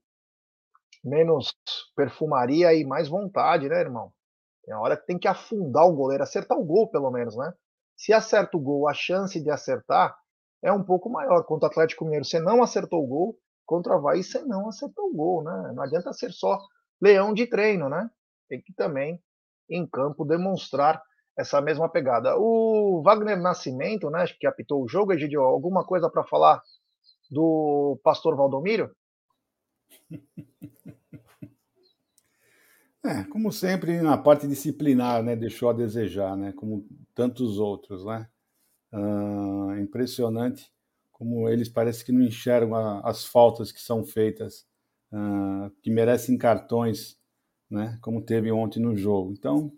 [1.05, 1.53] Menos
[1.95, 4.11] perfumaria e mais vontade, né, irmão?
[4.65, 7.53] Tem a hora que tem que afundar o goleiro, acertar o gol, pelo menos, né?
[7.95, 10.17] Se acerta o gol, a chance de acertar
[10.63, 11.43] é um pouco maior.
[11.43, 13.37] Contra o Atlético Mineiro, você não acertou o gol.
[13.67, 15.71] Contra o Havaí, você não acertou o gol, né?
[15.75, 16.59] Não adianta ser só
[16.99, 18.09] leão de treino, né?
[18.49, 19.21] Tem que também,
[19.69, 21.01] em campo, demonstrar
[21.37, 22.35] essa mesma pegada.
[22.37, 26.61] O Wagner Nascimento, né, que apitou o jogo, Egidio, alguma coisa para falar
[27.29, 28.91] do pastor Valdomiro?
[33.03, 38.27] É, como sempre, na parte disciplinar, né, deixou a desejar, né, como tantos outros, né.
[38.91, 40.73] Uh, impressionante
[41.11, 44.67] como eles parece que não enxergam a, as faltas que são feitas,
[45.13, 47.17] uh, que merecem cartões,
[47.69, 49.31] né, como teve ontem no jogo.
[49.31, 49.71] Então,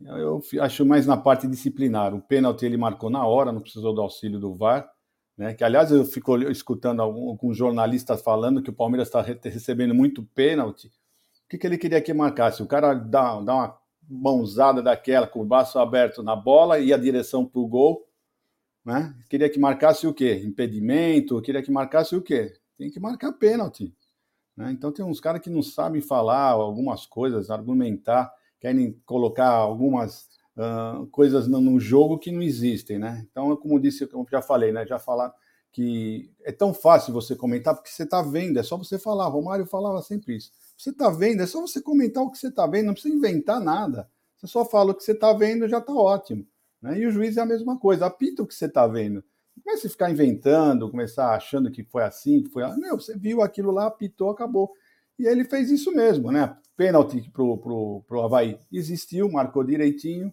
[0.00, 2.14] eu acho mais na parte disciplinar.
[2.14, 4.90] O pênalti ele marcou na hora, não precisou do auxílio do VAR,
[5.38, 10.24] né, que aliás eu fico escutando alguns jornalistas falando que o Palmeiras está recebendo muito
[10.34, 12.62] pênalti, o que, que ele queria que marcasse?
[12.62, 13.78] O cara dá, dá uma
[14.10, 18.06] mãozada daquela com o braço aberto na bola e a direção para o gol.
[18.84, 19.14] Né?
[19.30, 20.42] Queria que marcasse o quê?
[20.44, 21.40] Impedimento?
[21.40, 22.52] Queria que marcasse o quê?
[22.76, 23.94] Tem que marcar pênalti.
[24.56, 24.72] Né?
[24.72, 28.30] Então tem uns caras que não sabem falar algumas coisas, argumentar,
[28.60, 30.28] querem colocar algumas
[30.58, 33.24] uh, coisas no, jogo que não existem, né?
[33.30, 34.86] Então, como disse, como já falei, né?
[34.86, 35.32] Já falar
[35.70, 39.28] que é tão fácil você comentar porque você está vendo, é só você falar.
[39.28, 40.50] Romário falava sempre isso.
[40.76, 43.60] Você está vendo, é só você comentar o que você está vendo, não precisa inventar
[43.60, 44.08] nada.
[44.36, 46.46] Você só fala o que você está vendo, já está ótimo.
[46.80, 46.98] Né?
[47.00, 49.24] E o juiz é a mesma coisa, apita o que você está vendo.
[49.56, 52.64] Não comece a ficar inventando, começar achando que foi assim, que foi.
[52.76, 54.72] Meu, você viu aquilo lá, apitou, acabou.
[55.18, 56.56] E ele fez isso mesmo, né?
[56.76, 60.32] Pênalti para o Havaí existiu, marcou direitinho.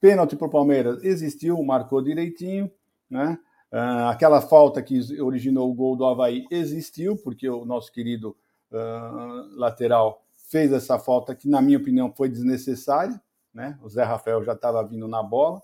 [0.00, 2.70] Pênalti para o Palmeiras existiu, marcou direitinho,
[3.08, 3.38] né?
[3.72, 8.36] Uh, aquela falta que originou o gol do Havaí existiu, porque o nosso querido
[8.72, 13.20] uh, lateral fez essa falta que, na minha opinião, foi desnecessária.
[13.54, 13.78] Né?
[13.80, 15.62] O Zé Rafael já estava vindo na bola,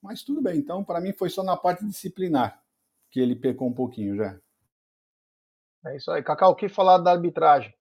[0.00, 0.58] mas tudo bem.
[0.58, 2.62] Então, para mim, foi só na parte disciplinar
[3.10, 4.38] que ele pecou um pouquinho já.
[5.84, 6.22] É isso aí.
[6.22, 7.74] Cacau, o que falar da arbitragem?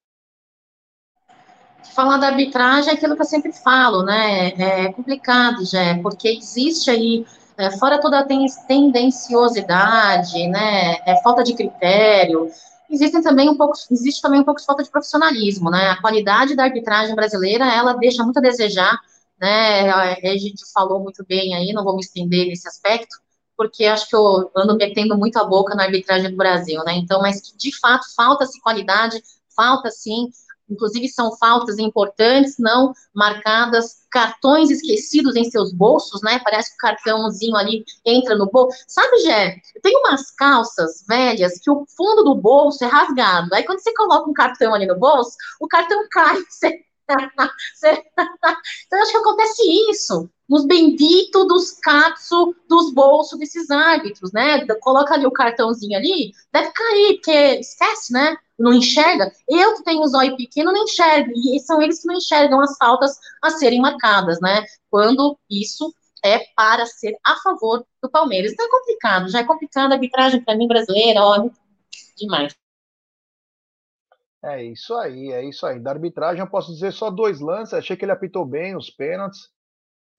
[1.93, 4.53] Falar da arbitragem é aquilo que eu sempre falo, né?
[4.57, 7.25] É complicado, já, porque existe aí
[7.61, 12.49] é, fora toda a tendenciosidade, né, é, falta de critério,
[12.89, 16.55] existem também um pouco, existe também um pouco de falta de profissionalismo, né, a qualidade
[16.55, 18.99] da arbitragem brasileira, ela deixa muito a desejar,
[19.39, 23.15] né, a gente falou muito bem aí, não vou me estender nesse aspecto,
[23.55, 27.21] porque acho que eu ando metendo muito a boca na arbitragem do Brasil, né, então,
[27.21, 29.21] mas de fato falta-se qualidade,
[29.55, 30.31] falta sim
[30.71, 36.39] inclusive são faltas importantes, não marcadas, cartões esquecidos em seus bolsos, né?
[36.43, 38.77] Parece que o cartãozinho ali entra no bolso.
[38.87, 43.53] Sabe, Jé, tem umas calças velhas que o fundo do bolso é rasgado.
[43.53, 46.37] Aí quando você coloca um cartão ali no bolso, o cartão cai.
[46.49, 46.90] Você...
[47.13, 47.49] então,
[48.91, 54.65] eu acho que acontece isso nos benditos dos capsos dos bolsos desses árbitros, né?
[54.81, 58.35] Coloca ali o cartãozinho ali, deve cair, porque esquece, né?
[58.59, 59.31] Não enxerga.
[59.47, 62.77] Eu que tenho um zóio pequeno não enxergo, e são eles que não enxergam as
[62.77, 64.65] faltas a serem marcadas, né?
[64.89, 65.93] Quando isso
[66.23, 68.51] é para ser a favor do Palmeiras.
[68.51, 71.49] Então é complicado, já é complicado a arbitragem para mim brasileira, ó,
[72.17, 72.53] demais.
[74.43, 75.79] É isso aí, é isso aí.
[75.79, 77.73] Da arbitragem eu posso dizer só dois lances.
[77.73, 79.49] Achei que ele apitou bem os pênaltis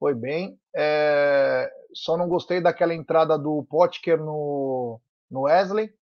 [0.03, 0.59] foi bem.
[0.75, 5.01] É, só não gostei daquela entrada do Potker no,
[5.31, 5.95] no Wesley,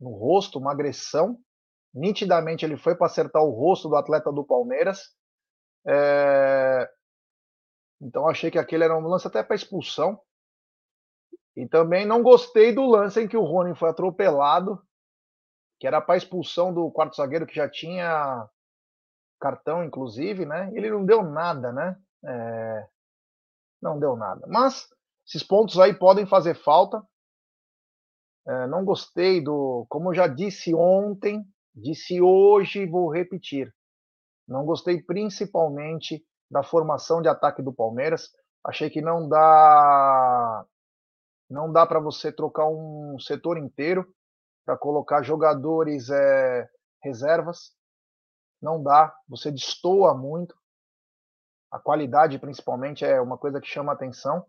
[0.00, 1.38] no rosto, uma agressão.
[1.94, 5.14] Nitidamente ele foi para acertar o rosto do atleta do Palmeiras.
[5.86, 6.90] É,
[8.02, 10.20] então achei que aquele era um lance até para expulsão.
[11.56, 14.82] E também não gostei do lance em que o Rony foi atropelado,
[15.78, 18.48] que era para expulsão do quarto zagueiro que já tinha
[19.40, 20.70] cartão, inclusive, né?
[20.74, 21.96] Ele não deu nada, né?
[22.24, 22.86] É,
[23.82, 24.46] não deu nada.
[24.48, 24.88] Mas
[25.26, 27.02] esses pontos aí podem fazer falta.
[28.46, 29.86] É, não gostei do.
[29.88, 31.44] Como eu já disse ontem,
[31.74, 33.74] disse hoje, vou repetir.
[34.46, 38.30] Não gostei principalmente da formação de ataque do Palmeiras.
[38.64, 40.64] Achei que não dá.
[41.50, 44.06] Não dá para você trocar um setor inteiro
[44.64, 46.68] para colocar jogadores é,
[47.02, 47.72] reservas.
[48.60, 49.14] Não dá.
[49.28, 50.54] Você destoa muito
[51.74, 54.46] a qualidade principalmente é uma coisa que chama atenção.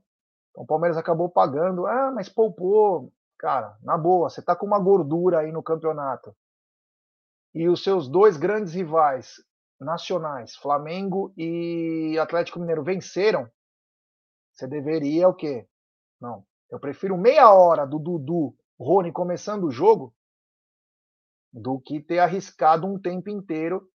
[0.51, 3.11] Então o Palmeiras acabou pagando, ah, mas poupou.
[3.39, 6.35] Cara, na boa, você tá com uma gordura aí no campeonato.
[7.51, 9.43] E os seus dois grandes rivais
[9.81, 13.49] nacionais, Flamengo e Atlético Mineiro, venceram.
[14.53, 15.67] Você deveria o quê?
[16.21, 16.45] Não.
[16.69, 20.13] Eu prefiro meia hora do Dudu, Rony começando o jogo
[21.51, 23.89] do que ter arriscado um tempo inteiro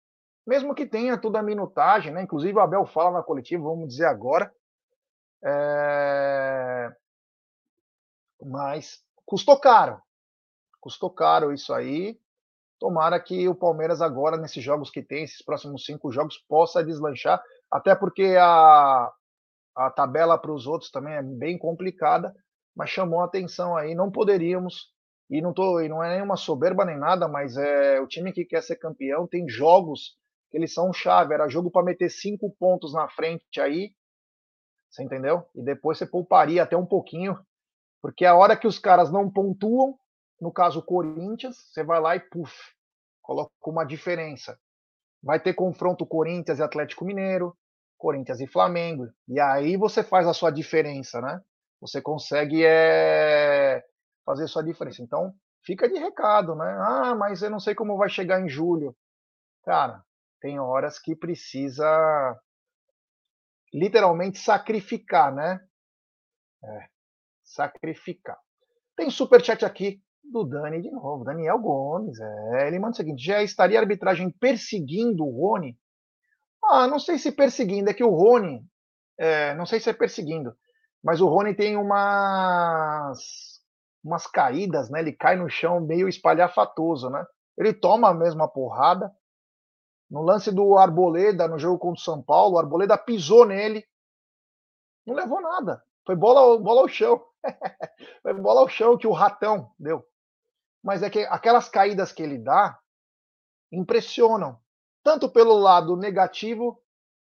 [0.48, 2.22] mesmo que tenha toda a minutagem, né?
[2.22, 4.50] Inclusive o Abel fala na coletiva, vamos dizer agora.
[5.44, 6.90] É...
[8.42, 10.00] Mas custou caro.
[10.80, 12.18] Custou caro isso aí.
[12.80, 17.42] Tomara que o Palmeiras agora, nesses jogos que tem, esses próximos cinco jogos, possa deslanchar.
[17.70, 19.12] Até porque a,
[19.76, 22.34] a tabela para os outros também é bem complicada,
[22.78, 23.92] mas chamou a atenção aí.
[23.92, 24.92] Não poderíamos,
[25.28, 28.44] e não, tô, e não é nenhuma soberba nem nada, mas é o time que
[28.44, 30.16] quer ser campeão tem jogos
[30.48, 31.34] que eles são chave.
[31.34, 33.92] Era jogo para meter cinco pontos na frente aí,
[34.88, 35.44] você entendeu?
[35.56, 37.36] E depois você pouparia até um pouquinho,
[38.00, 39.98] porque a hora que os caras não pontuam,
[40.40, 42.54] no caso o Corinthians, você vai lá e puf,
[43.20, 44.56] coloca uma diferença.
[45.20, 47.56] Vai ter confronto Corinthians e Atlético Mineiro,
[47.98, 51.42] Corinthians e Flamengo, e aí você faz a sua diferença, né?
[51.80, 53.82] Você consegue é,
[54.24, 55.02] fazer sua diferença.
[55.02, 55.32] Então,
[55.64, 56.76] fica de recado, né?
[56.80, 58.96] Ah, mas eu não sei como vai chegar em julho.
[59.64, 60.02] Cara,
[60.40, 62.36] tem horas que precisa
[63.72, 65.60] literalmente sacrificar, né?
[66.64, 66.88] É,
[67.44, 68.38] sacrificar.
[68.96, 72.18] Tem super chat aqui do Dani de novo, Daniel Gomes.
[72.20, 75.78] É, ele manda o seguinte: já estaria a arbitragem perseguindo o Rony?
[76.64, 78.66] Ah, não sei se perseguindo, é que o Rony
[79.18, 80.56] é, não sei se é perseguindo,
[81.02, 83.60] mas o Rony tem umas,
[84.02, 85.00] umas caídas, né?
[85.00, 87.24] Ele cai no chão meio espalhafatoso, né?
[87.56, 89.12] Ele toma a mesma porrada.
[90.10, 93.84] No lance do Arboleda, no jogo contra o São Paulo, o Arboleda pisou nele.
[95.06, 95.82] Não levou nada.
[96.04, 97.22] Foi bola, bola ao chão.
[98.22, 100.04] Foi bola ao chão que o ratão deu.
[100.82, 102.78] Mas é que aquelas caídas que ele dá
[103.70, 104.58] impressionam.
[105.02, 106.82] Tanto pelo lado negativo,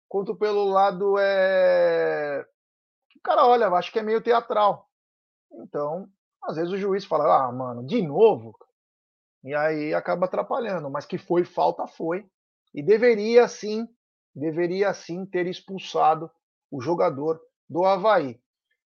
[0.08, 2.44] quanto pelo lado é,
[3.24, 4.88] cara olha, acho que é meio teatral.
[5.50, 6.06] Então,
[6.42, 8.54] às vezes o juiz fala, ah, mano, de novo?
[9.42, 10.90] E aí acaba atrapalhando.
[10.90, 12.24] Mas que foi falta, foi.
[12.72, 13.88] E deveria sim,
[14.34, 16.30] deveria sim ter expulsado
[16.70, 18.38] o jogador do Havaí.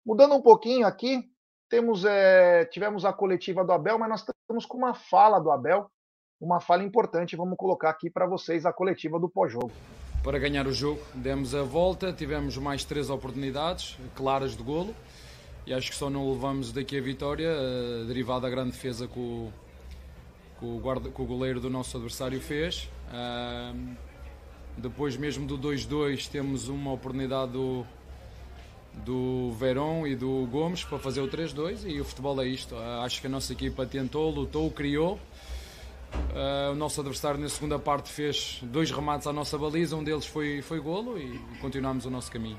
[0.05, 1.31] Mudando um pouquinho aqui,
[1.69, 5.91] temos, é, tivemos a coletiva do Abel, mas nós estamos com uma fala do Abel,
[6.41, 7.37] uma fala importante.
[7.37, 9.73] Vamos colocar aqui para vocês a coletiva do pós-jogo
[10.23, 11.01] para ganhar o jogo.
[11.15, 14.95] Demos a volta, tivemos mais três oportunidades claras de golo
[15.67, 19.19] e acho que só não levamos daqui a vitória, uh, derivada da grande defesa que
[19.19, 19.53] o,
[20.59, 22.89] que o, guarda, que o goleiro do nosso adversário fez.
[24.77, 27.87] Depois, mesmo do 2-2, temos uma oportunidade do,
[29.05, 32.75] do Verón e do Gomes para fazer o 3-2 e o futebol é isto.
[32.77, 35.19] Acho que a nossa equipa tentou, lutou, criou
[36.15, 40.27] Uh, o nosso adversário na segunda parte fez dois remates à nossa baliza, um deles
[40.27, 42.59] foi, foi golo e continuamos o nosso caminho.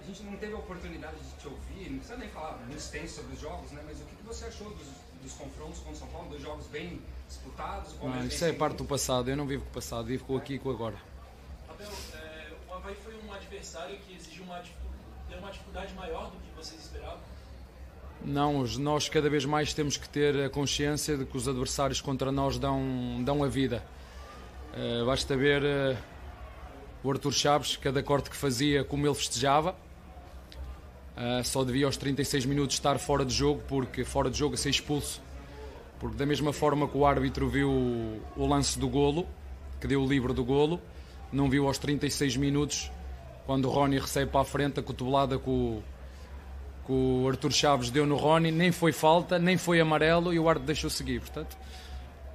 [0.00, 3.16] a gente não teve a oportunidade de te ouvir, não precisa nem falar muito extenso
[3.16, 3.82] sobre os jogos, né?
[3.86, 4.88] mas o que, que você achou dos,
[5.22, 6.30] dos confrontos com o São Paulo?
[6.30, 7.94] Dois jogos bem disputados?
[8.02, 10.54] Não, isso é parte do passado, eu não vivo com o passado, vivo com aqui
[10.54, 10.96] e com agora.
[11.68, 14.62] Abel, é, o Havaí foi um adversário que exigiu uma,
[15.38, 17.20] uma dificuldade maior do que vocês esperavam?
[18.24, 22.30] Não, nós cada vez mais temos que ter a consciência de que os adversários contra
[22.30, 23.82] nós dão, dão a vida.
[24.74, 25.96] Uh, basta ver uh,
[27.02, 29.74] o Arthur Chaves, cada corte que fazia, como ele festejava.
[31.16, 34.56] Uh, só devia aos 36 minutos estar fora de jogo, porque fora de jogo a
[34.58, 35.22] ser expulso.
[35.98, 39.26] Porque da mesma forma que o árbitro viu o, lance do golo,
[39.80, 40.80] que deu o livro do golo,
[41.32, 42.90] não viu aos 36 minutos,
[43.46, 45.82] quando o Rony recebe para a frente a cotovelada com o
[46.90, 50.66] o Arthur Chaves deu no Rony, nem foi falta, nem foi amarelo e o árbitro
[50.66, 51.20] deixou seguir.
[51.20, 51.56] Portanto,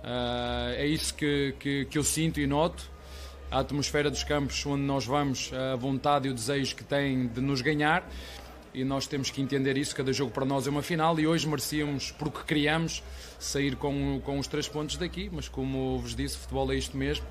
[0.02, 2.90] uh, é isso que, que, que, eu sinto e noto.
[3.52, 7.42] A atmosfera dos campos onde nós vamos, a vontade e o desejo que tem de
[7.42, 8.10] nos ganhar
[8.74, 9.96] e nós temos que entender isso.
[9.96, 13.04] Cada jogo para nós é uma final e hoje merecíamos, porque criamos,
[13.38, 15.30] sair com, com os três pontos daqui.
[15.32, 17.26] Mas como vos disse, futebol é isto mesmo.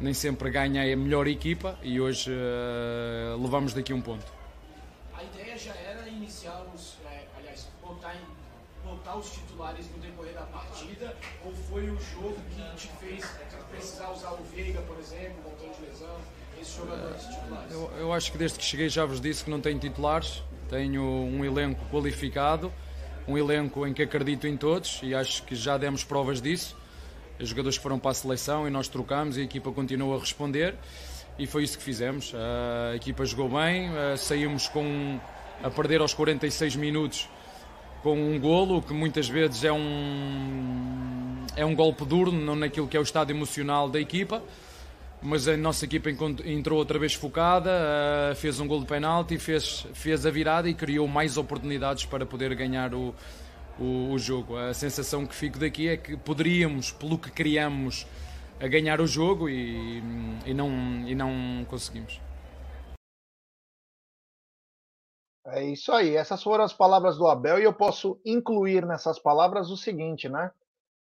[0.00, 4.41] Nem sempre ganha a melhor equipa e hoje uh, levamos daqui um ponto.
[6.32, 11.14] Iniciar os, é, aliás, botar, em, botar os titulares no decorrer da partida,
[11.44, 13.24] ou foi o jogo que te fez
[13.70, 16.16] precisar usar o Veiga, por exemplo, voltando de lesão,
[16.60, 17.72] esses jogadores titulares?
[17.72, 21.02] Eu, eu acho que desde que cheguei já vos disse que não tenho titulares, tenho
[21.02, 22.72] um elenco qualificado,
[23.28, 26.76] um elenco em que acredito em todos e acho que já demos provas disso.
[27.38, 30.76] Os jogadores foram para a seleção e nós trocamos e a equipa continua a responder
[31.38, 32.32] e foi isso que fizemos.
[32.34, 35.20] A equipa jogou bem, saímos com
[35.62, 37.28] a perder aos 46 minutos
[38.02, 42.96] com um golo, que muitas vezes é um, é um golpe duro não naquilo que
[42.96, 44.42] é o estado emocional da equipa,
[45.22, 46.10] mas a nossa equipa
[46.44, 50.74] entrou outra vez focada, eh, fez um gol de penalti, fez, fez a virada e
[50.74, 53.14] criou mais oportunidades para poder ganhar o,
[53.78, 54.56] o, o jogo.
[54.56, 58.04] A sensação que fico daqui é que poderíamos, pelo que criamos,
[58.68, 60.02] ganhar o jogo e,
[60.44, 60.70] e, não,
[61.06, 62.20] e não conseguimos.
[65.46, 66.16] É isso aí.
[66.16, 70.50] Essas foram as palavras do Abel e eu posso incluir nessas palavras o seguinte, né?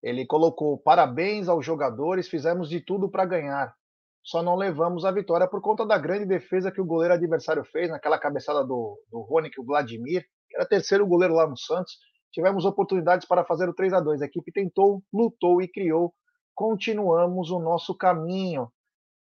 [0.02, 3.74] Ele colocou parabéns aos jogadores, fizemos de tudo para ganhar.
[4.22, 7.90] Só não levamos a vitória por conta da grande defesa que o goleiro adversário fez
[7.90, 11.98] naquela cabeçada do, do Rony, que o Vladimir, que era terceiro goleiro lá no Santos.
[12.30, 16.14] Tivemos oportunidades para fazer o 3 a 2 A equipe tentou, lutou e criou.
[16.54, 18.70] Continuamos o nosso caminho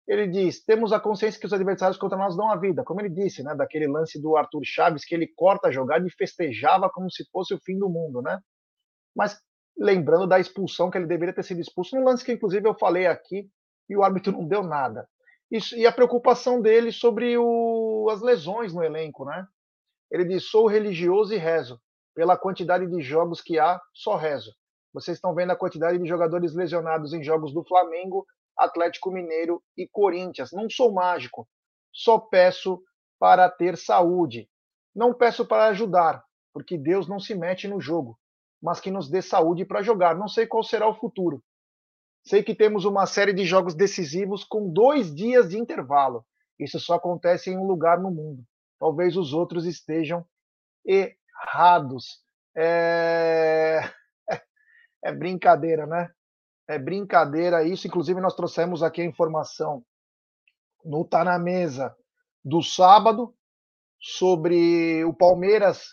[0.08, 3.10] ele diz: temos a consciência que os adversários contra nós dão a vida, como ele
[3.10, 7.10] disse, né, daquele lance do Arthur Chaves que ele corta a jogada e festejava como
[7.12, 8.40] se fosse o fim do mundo, né?
[9.16, 9.40] Mas
[9.78, 13.08] lembrando da expulsão que ele deveria ter sido expulso, no lance que inclusive eu falei
[13.08, 13.50] aqui
[13.90, 15.08] e o árbitro não deu nada.
[15.50, 19.46] Isso, e a preocupação dele sobre o, as lesões no elenco, né?
[20.12, 21.80] Ele diz: sou religioso e rezo.
[22.14, 24.54] Pela quantidade de jogos que há, só rezo.
[24.94, 28.26] Vocês estão vendo a quantidade de jogadores lesionados em jogos do Flamengo
[28.58, 30.52] Atlético Mineiro e Corinthians.
[30.52, 31.48] Não sou mágico,
[31.92, 32.82] só peço
[33.20, 34.50] para ter saúde.
[34.96, 38.18] Não peço para ajudar, porque Deus não se mete no jogo,
[38.62, 40.16] mas que nos dê saúde para jogar.
[40.16, 41.44] Não sei qual será o futuro.
[42.24, 46.26] Sei que temos uma série de jogos decisivos com dois dias de intervalo.
[46.60, 48.44] Isso só acontece em um lugar no mundo.
[48.80, 50.26] Talvez os outros estejam
[50.86, 52.24] errados.
[52.56, 53.82] É,
[55.04, 56.10] é brincadeira, né?
[56.68, 57.88] É brincadeira isso.
[57.88, 59.84] Inclusive, nós trouxemos aqui a informação
[60.84, 61.96] no Tá na Mesa
[62.44, 63.34] do sábado
[64.00, 65.84] sobre o Palmeiras.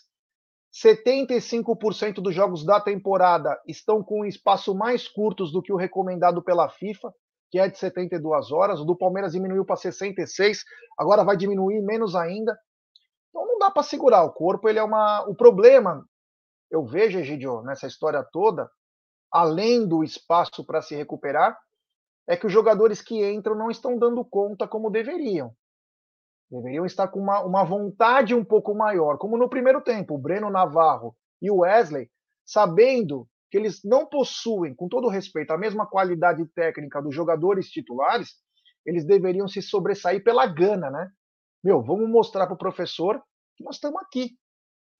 [0.73, 6.69] 75% dos jogos da temporada estão com espaço mais curtos do que o recomendado pela
[6.69, 7.13] FIFA,
[7.51, 8.81] que é de 72 horas.
[8.81, 10.65] O do Palmeiras diminuiu para 66,
[10.99, 12.59] agora vai diminuir menos ainda.
[13.29, 16.07] Então não dá para segurar o corpo, ele é uma o problema
[16.71, 18.69] eu vejo Egidio nessa história toda
[19.33, 21.59] além do espaço para se recuperar,
[22.29, 25.55] é que os jogadores que entram não estão dando conta como deveriam.
[26.51, 30.51] Deveriam estar com uma, uma vontade um pouco maior, como no primeiro tempo, o Breno
[30.51, 32.11] Navarro e o Wesley,
[32.45, 38.35] sabendo que eles não possuem, com todo respeito, a mesma qualidade técnica dos jogadores titulares,
[38.85, 41.11] eles deveriam se sobressair pela gana, né?
[41.63, 43.23] Meu, vamos mostrar para o professor
[43.57, 44.37] que nós estamos aqui.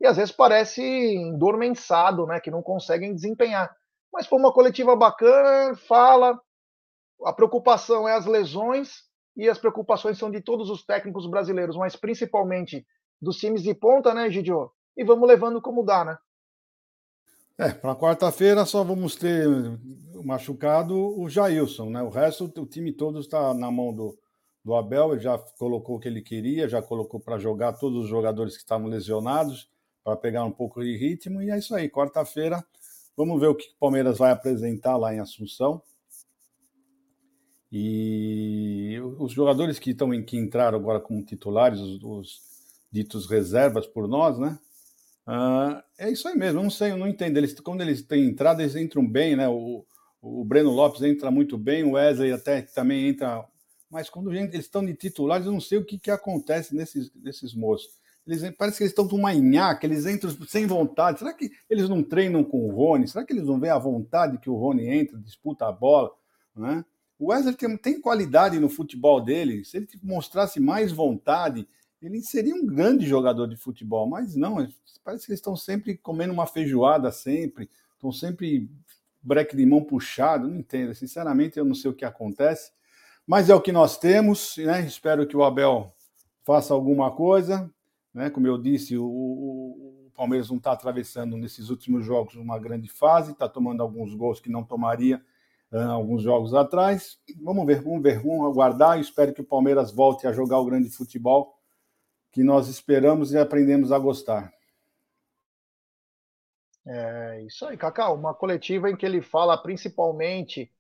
[0.01, 2.41] E às vezes parece endormensado, né?
[2.41, 3.75] Que não conseguem desempenhar.
[4.13, 6.39] Mas foi uma coletiva bacana, fala.
[7.25, 9.05] A preocupação é as lesões
[9.37, 12.87] e as preocupações são de todos os técnicos brasileiros, mas principalmente
[13.21, 14.71] dos times de ponta, né, Gidio?
[14.97, 16.19] E vamos levando como dá, né?
[17.59, 19.47] É, para quarta-feira só vamos ter
[20.25, 22.03] machucado o Jailson, né?
[22.03, 24.19] O resto, o time todo está na mão do,
[24.65, 28.09] do Abel, ele já colocou o que ele queria, já colocou para jogar todos os
[28.09, 29.71] jogadores que estavam lesionados,
[30.03, 31.89] para pegar um pouco de ritmo, e é isso aí.
[31.89, 32.65] Quarta-feira
[33.17, 35.83] Vamos ver o que o Palmeiras vai apresentar lá em Assunção.
[37.71, 42.41] E os jogadores que estão que entraram agora como titulares, os, os
[42.91, 44.59] ditos reservas por nós, né?
[45.27, 46.59] Uh, é isso aí mesmo.
[46.59, 47.39] Eu não sei, eu não entendo.
[47.39, 49.49] Eles, quando eles têm entrada, eles entram bem, né?
[49.49, 49.87] O,
[50.21, 53.45] o Breno Lopes entra muito bem, o Wesley até também entra.
[53.91, 57.55] Mas quando eles estão de titulares, eu não sei o que, que acontece nesses, nesses
[57.55, 58.02] moços.
[58.27, 61.19] Eles, parece que eles estão com uma nhaca, eles entram sem vontade.
[61.19, 63.09] Será que eles não treinam com o Rony?
[63.09, 66.13] Será que eles não veem a vontade que o Rony entra, disputa a bola?
[66.55, 66.85] Né?
[67.19, 69.65] O Wesley tem, tem qualidade no futebol dele.
[69.65, 71.69] Se ele mostrasse mais vontade,
[72.01, 74.09] ele seria um grande jogador de futebol.
[74.09, 74.57] Mas não,
[75.05, 77.71] parece que eles estão sempre comendo uma feijoada, sempre.
[77.95, 78.69] Estão sempre
[79.23, 80.49] breque de mão puxado.
[80.49, 80.95] Não entendo.
[80.95, 82.73] Sinceramente, eu não sei o que acontece.
[83.27, 84.57] Mas é o que nós temos.
[84.59, 84.85] Né?
[84.85, 85.95] Espero que o Abel
[86.45, 87.71] faça alguma coisa.
[88.13, 88.31] Né?
[88.31, 93.33] Como eu disse, o, o Palmeiras não está atravessando nesses últimos jogos uma grande fase,
[93.33, 95.25] está tomando alguns gols que não tomaria
[95.73, 97.19] uh, alguns jogos atrás.
[97.41, 99.01] Vamos ver, vamos ver, vamos aguardar.
[99.01, 101.59] Espero que o Palmeiras volte a jogar o grande futebol
[102.31, 104.53] que nós esperamos e aprendemos a gostar.
[106.85, 108.15] É isso aí, Cacau.
[108.15, 110.71] Uma coletiva em que ele fala principalmente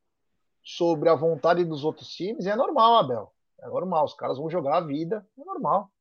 [0.62, 3.32] sobre a vontade dos outros times, e é normal, Abel.
[3.60, 5.91] É normal, os caras vão jogar a vida, é normal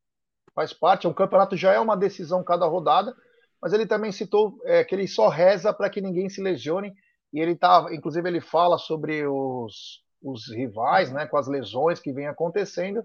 [0.61, 1.07] faz parte.
[1.07, 3.15] O campeonato já é uma decisão cada rodada,
[3.61, 6.93] mas ele também citou é, que ele só reza para que ninguém se lesione.
[7.33, 12.13] E ele tá, inclusive, ele fala sobre os, os rivais, né, com as lesões que
[12.13, 13.03] vem acontecendo.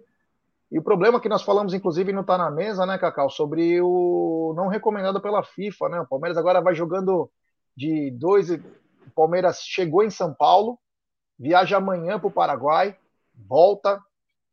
[0.70, 4.52] E o problema que nós falamos, inclusive, não está na mesa, né, Cacau, sobre o
[4.56, 6.00] não recomendado pela FIFA, né?
[6.00, 7.30] O Palmeiras agora vai jogando
[7.76, 8.50] de dois.
[8.50, 8.60] O
[9.14, 10.78] Palmeiras chegou em São Paulo,
[11.38, 12.96] viaja amanhã para o Paraguai,
[13.32, 14.02] volta,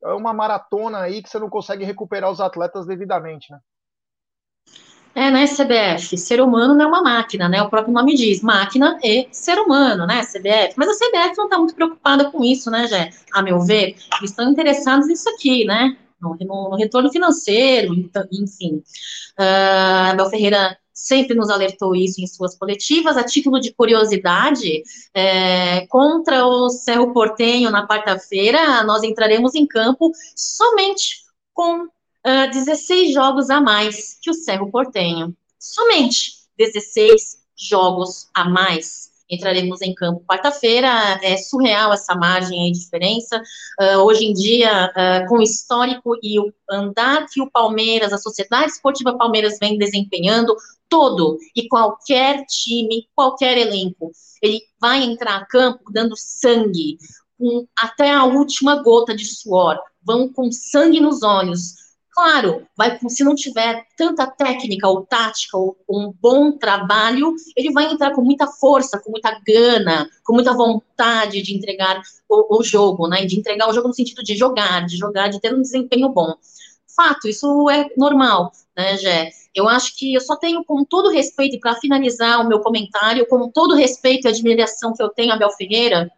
[0.03, 3.59] é uma maratona aí que você não consegue recuperar os atletas devidamente, né?
[5.15, 6.17] É, né, CBF?
[6.17, 7.61] Ser humano não é uma máquina, né?
[7.61, 10.73] O próprio nome diz, máquina e ser humano, né, CBF?
[10.75, 13.11] Mas a CBF não está muito preocupada com isso, né, Jé?
[13.31, 15.95] A meu ver, eles estão interessados nisso aqui, né?
[16.19, 18.81] No, no, no retorno financeiro, então, enfim.
[19.39, 23.17] Uh, Abel Ferreira sempre nos alertou isso em suas coletivas.
[23.17, 24.83] A título de curiosidade,
[25.13, 31.23] é, contra o Cerro Portenho na quarta-feira, nós entraremos em campo somente
[31.53, 31.89] com uh,
[32.23, 35.35] ah, 16 jogos a mais que o Cerro Portenho.
[35.59, 41.19] Somente 16 jogos a mais entraremos em campo quarta-feira.
[41.21, 43.41] É surreal essa margem de diferença.
[43.79, 48.17] Uh, hoje em dia, uh, com o histórico e o andar que o Palmeiras, a
[48.17, 50.55] Sociedade Esportiva Palmeiras vem desempenhando,
[50.93, 56.99] todo e qualquer time, qualquer elenco, ele vai entrar a campo dando sangue,
[57.35, 61.81] com até a última gota de suor, vão com sangue nos olhos,
[62.15, 67.91] Claro, vai, se não tiver tanta técnica ou tática ou um bom trabalho, ele vai
[67.91, 73.07] entrar com muita força, com muita gana, com muita vontade de entregar o, o jogo,
[73.07, 73.25] né?
[73.25, 76.35] De entregar o jogo no sentido de jogar, de jogar, de ter um desempenho bom.
[76.95, 79.29] Fato, isso é normal, né, Gé?
[79.55, 83.49] Eu acho que eu só tenho, com todo respeito, para finalizar o meu comentário, com
[83.49, 86.11] todo respeito e admiração que eu tenho a Bel Ferreira,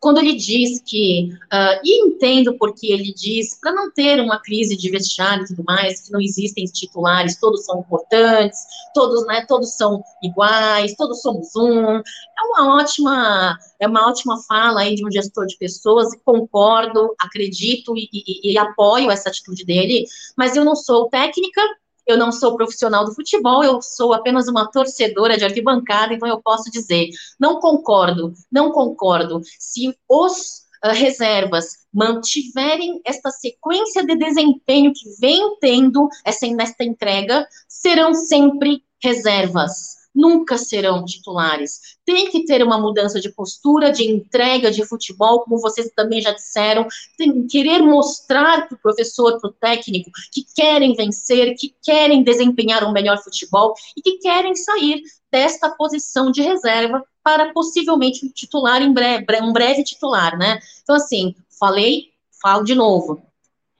[0.00, 4.76] quando ele diz que, uh, e entendo porque ele diz, para não ter uma crise
[4.76, 8.58] de vestiário e tudo mais, que não existem titulares, todos são importantes,
[8.94, 11.96] todos, né, todos são iguais, todos somos um.
[11.96, 17.14] É uma ótima, é uma ótima fala aí de um gestor de pessoas, e concordo,
[17.18, 21.62] acredito e, e, e apoio essa atitude dele, mas eu não sou técnica,
[22.06, 26.40] eu não sou profissional do futebol, eu sou apenas uma torcedora de arquibancada, então eu
[26.40, 29.40] posso dizer, não concordo, não concordo.
[29.58, 37.46] Se os uh, reservas mantiverem esta sequência de desempenho que vem tendo essa, nesta entrega,
[37.68, 41.80] serão sempre reservas nunca serão titulares.
[42.04, 46.32] Tem que ter uma mudança de postura, de entrega de futebol, como vocês também já
[46.32, 46.88] disseram,
[47.18, 52.24] tem que querer mostrar para o professor, para o técnico, que querem vencer, que querem
[52.24, 58.30] desempenhar um melhor futebol e que querem sair desta posição de reserva para possivelmente um
[58.30, 60.58] titular em breve, um breve titular, né?
[60.82, 62.06] Então, assim, falei,
[62.40, 63.22] falo de novo.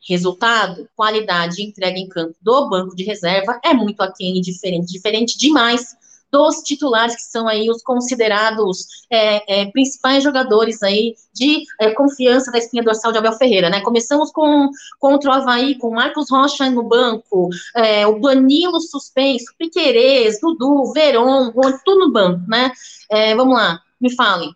[0.09, 5.39] Resultado, qualidade entrega em campo do banco de reserva é muito aquém e diferente, diferente
[5.39, 5.97] demais
[6.31, 12.51] dos titulares, que são aí os considerados é, é, principais jogadores aí de é, confiança
[12.51, 13.81] da espinha dorsal de Abel Ferreira, né?
[13.81, 14.68] Começamos com
[14.99, 21.53] contra o Havaí, com Marcos Rocha no banco, é, o Danilo suspenso, Piquerez, Dudu, Veron,
[21.85, 22.72] tudo no banco, né?
[23.11, 24.55] É, vamos lá, me falem.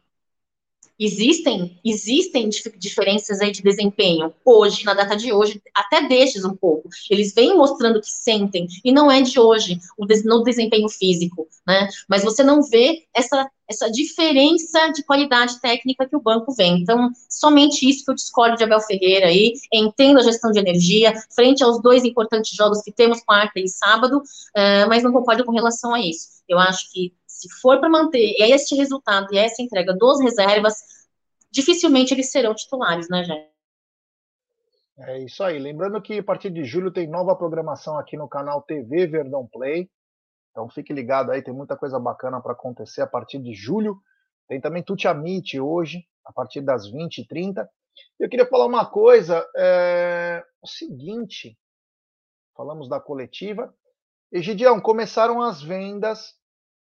[1.02, 6.90] Existem, existem diferenças aí de desempenho hoje, na data de hoje, até destes um pouco.
[7.08, 11.48] Eles vêm mostrando que sentem, e não é de hoje, o des, no desempenho físico,
[11.66, 11.88] né?
[12.06, 16.82] Mas você não vê essa, essa diferença de qualidade técnica que o banco vem.
[16.82, 21.14] Então, somente isso que eu discordo de Abel Ferreira aí, entendo a gestão de energia,
[21.34, 25.52] frente aos dois importantes jogos que temos quarta e sábado, uh, mas não concordo com
[25.52, 26.40] relação a isso.
[26.46, 30.74] Eu acho que se for para manter este resultado e essa entrega dos reservas,
[31.50, 33.50] dificilmente eles serão titulares, né, gente?
[34.98, 35.58] É isso aí.
[35.58, 39.90] Lembrando que a partir de julho tem nova programação aqui no canal TV Verdão Play.
[40.50, 43.98] Então fique ligado aí, tem muita coisa bacana para acontecer a partir de julho.
[44.46, 47.66] Tem também Tuti Amit hoje, a partir das 20h30.
[48.18, 51.56] Eu queria falar uma coisa, é o seguinte,
[52.54, 53.74] falamos da coletiva.
[54.30, 56.34] Egidião, começaram as vendas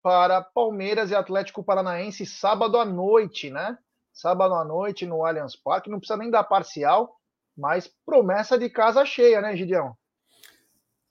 [0.01, 3.77] para Palmeiras e Atlético Paranaense sábado à noite, né?
[4.11, 7.15] Sábado à noite no Allianz Parque, não precisa nem dar parcial,
[7.57, 9.95] mas promessa de casa cheia, né, Gideão?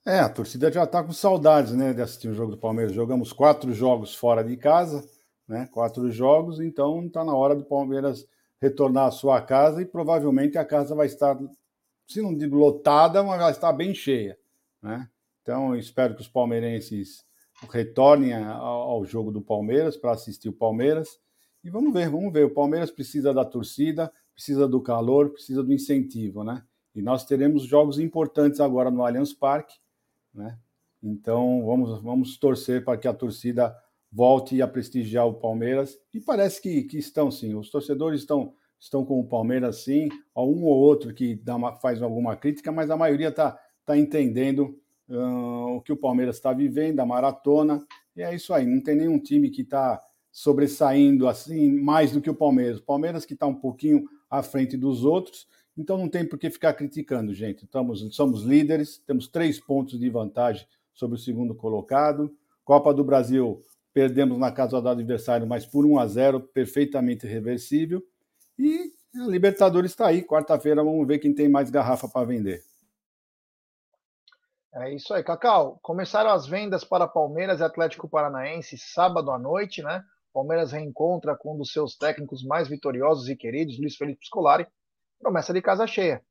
[0.05, 2.93] É, a torcida já está com saudades, né, de assistir o jogo do Palmeiras.
[2.93, 5.07] Jogamos quatro jogos fora de casa,
[5.47, 5.68] né?
[5.72, 8.26] Quatro jogos, então está na hora do Palmeiras
[8.61, 11.36] retornar à sua casa e provavelmente a casa vai estar,
[12.07, 14.38] se não digo lotada, mas vai estar bem cheia,
[14.82, 15.09] né?
[15.43, 17.24] Então, espero que os palmeirenses
[17.69, 21.19] retornem ao jogo do Palmeiras para assistir o Palmeiras.
[21.63, 22.45] E vamos ver, vamos ver.
[22.47, 26.63] O Palmeiras precisa da torcida, precisa do calor, precisa do incentivo, né?
[26.95, 29.75] E nós teremos jogos importantes agora no Allianz Parque,
[30.35, 30.59] né?
[31.03, 33.75] Então vamos, vamos torcer para que a torcida
[34.11, 35.99] volte a prestigiar o Palmeiras.
[36.13, 37.55] E parece que, que estão sim.
[37.55, 40.09] Os torcedores estão, estão com o Palmeiras sim.
[40.37, 44.80] Um ou outro que dá uma, faz alguma crítica, mas a maioria está tá entendendo
[45.11, 47.85] uh, o que o Palmeiras está vivendo, a maratona.
[48.17, 48.67] E é isso aí.
[48.67, 50.01] Não tem nenhum time que está
[50.33, 52.79] sobressaindo assim mais do que o Palmeiras.
[52.79, 56.49] O Palmeiras que está um pouquinho à frente dos outros, então não tem por que
[56.51, 57.65] ficar criticando, gente.
[57.65, 62.33] Estamos, somos líderes, temos três pontos de vantagem sobre o segundo colocado.
[62.65, 63.61] Copa do Brasil,
[63.93, 68.03] perdemos na casa do adversário, mas por 1 a 0 perfeitamente reversível.
[68.59, 72.63] E a Libertadores está aí, quarta-feira vamos ver quem tem mais garrafa para vender.
[74.73, 75.81] É isso aí, Cacau.
[75.83, 80.05] Começaram as vendas para Palmeiras e Atlético Paranaense sábado à noite, né?
[80.33, 84.66] Palmeiras reencontra com um dos seus técnicos mais vitoriosos e queridos, Luiz Felipe Scolari.
[85.21, 86.25] Promessa de casa cheia.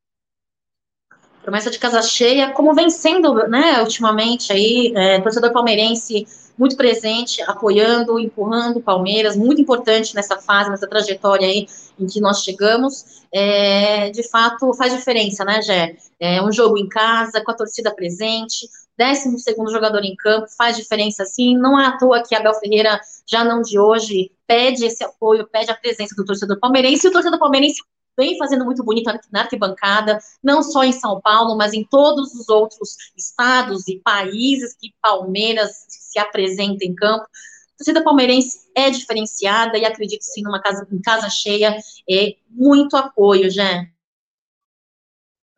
[1.50, 8.20] Promessa de casa cheia, como vencendo, né, ultimamente aí, é, torcedor palmeirense muito presente, apoiando,
[8.20, 11.68] empurrando o Palmeiras, muito importante nessa fase, nessa trajetória aí
[12.00, 13.24] em que nós chegamos.
[13.34, 15.96] É, de fato, faz diferença, né, Gé?
[16.20, 20.78] É um jogo em casa, com a torcida presente, décimo segundo jogador em campo, faz
[20.78, 21.58] diferença sim.
[21.58, 25.72] Não é à toa que Abel Ferreira, já não de hoje, pede esse apoio, pede
[25.72, 27.82] a presença do torcedor palmeirense, e o torcedor palmeirense
[28.20, 32.50] vem fazendo muito bonito na arquibancada, não só em São Paulo, mas em todos os
[32.50, 37.24] outros estados e países que Palmeiras se apresenta em campo.
[37.24, 41.78] A torcida palmeirense é diferenciada e acredito sim numa casa, em casa cheia,
[42.10, 43.90] é muito apoio, Jé.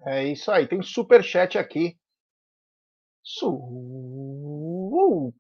[0.05, 1.97] É isso aí, tem super chat aqui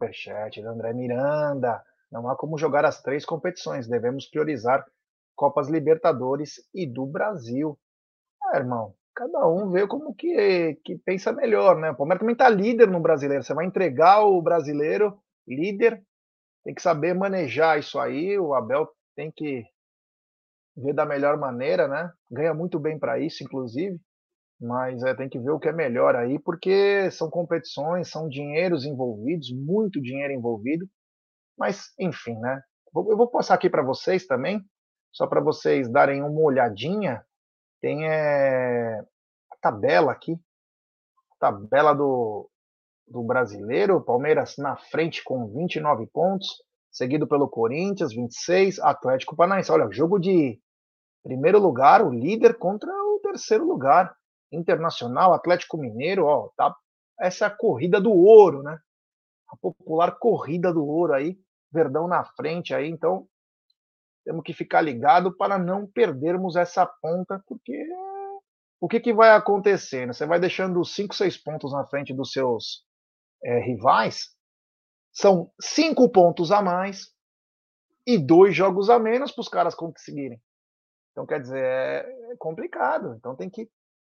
[0.01, 1.83] Superchat do André Miranda.
[2.11, 3.87] Não há como jogar as três competições.
[3.87, 4.85] Devemos priorizar
[5.41, 7.75] Copas Libertadores e do Brasil.
[8.43, 11.89] Ah, irmão, cada um vê como que, que pensa melhor, né?
[11.89, 13.43] O Palmeiras também está líder no brasileiro.
[13.43, 15.17] Você vai entregar o brasileiro
[15.47, 15.99] líder,
[16.63, 18.37] tem que saber manejar isso aí.
[18.37, 19.63] O Abel tem que
[20.77, 22.11] ver da melhor maneira, né?
[22.29, 23.99] Ganha muito bem para isso, inclusive.
[24.59, 28.85] Mas é, tem que ver o que é melhor aí, porque são competições, são dinheiros
[28.85, 30.87] envolvidos, muito dinheiro envolvido.
[31.57, 32.61] Mas, enfim, né?
[32.95, 34.63] Eu vou passar aqui para vocês também,
[35.11, 37.25] só para vocês darem uma olhadinha.
[37.81, 38.99] Tem é,
[39.51, 40.33] a tabela aqui,
[41.33, 42.49] a tabela do,
[43.07, 44.01] do brasileiro.
[44.01, 46.47] Palmeiras na frente com 29 pontos,
[46.91, 49.71] seguido pelo Corinthians, 26, Atlético Paranaense.
[49.71, 50.59] Olha, jogo de
[51.23, 54.15] primeiro lugar, o líder contra o terceiro lugar.
[54.53, 56.75] Internacional, Atlético Mineiro, ó, tá,
[57.17, 58.77] essa é a corrida do ouro, né?
[59.47, 61.39] A popular corrida do ouro aí,
[61.71, 63.29] Verdão na frente aí, então
[64.23, 67.85] temos que ficar ligado para não perdermos essa ponta, porque
[68.79, 70.13] o que, que vai acontecendo?
[70.13, 72.83] Você vai deixando 5, 6 pontos na frente dos seus
[73.43, 74.29] é, rivais,
[75.13, 77.07] são cinco pontos a mais
[78.07, 80.41] e dois jogos a menos para os caras conseguirem.
[81.11, 83.15] Então, quer dizer, é, é complicado.
[83.17, 83.69] Então, tem que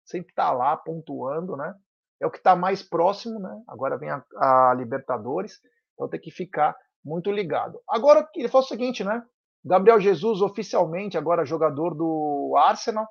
[0.05, 1.75] sempre estar tá lá pontuando, né?
[2.21, 3.63] É o que está mais próximo, né?
[3.67, 5.61] Agora vem a, a, Libertadores,
[5.93, 7.83] então tem que ficar muito ligado.
[7.89, 9.23] Agora, ele fala o seguinte, né?
[9.65, 13.09] Gabriel Jesus, oficialmente, agora jogador do Arsenal.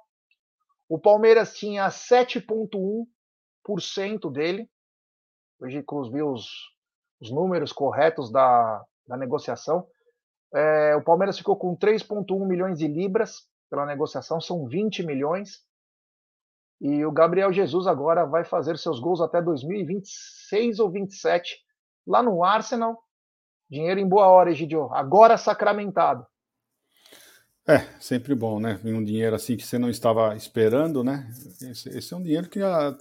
[0.88, 4.70] O Palmeiras tinha 7,1% dele.
[5.60, 6.48] Hoje, vi os,
[7.20, 9.88] os números corretos da, da negociação.
[10.54, 15.64] É, o Palmeiras ficou com 3,1 milhões de libras pela negociação, são 20 milhões.
[16.80, 21.58] E o Gabriel Jesus agora vai fazer seus gols até 2026 ou 27
[22.06, 23.02] lá no Arsenal.
[23.68, 24.94] Dinheiro em boa hora, Egidio.
[24.94, 26.28] Agora sacramentado.
[27.66, 28.80] É, sempre bom, né?
[28.84, 31.32] Um dinheiro assim que você não estava esperando, né?
[31.62, 32.98] Esse, esse é um dinheiro que a,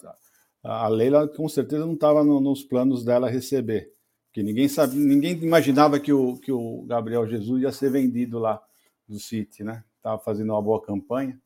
[0.63, 3.93] a Leila com certeza não estava no, nos planos dela receber.
[4.27, 8.63] Porque ninguém sabe, ninguém imaginava que o, que o Gabriel Jesus ia ser vendido lá
[9.09, 9.85] do City, né?
[9.97, 11.39] Estava fazendo uma boa campanha.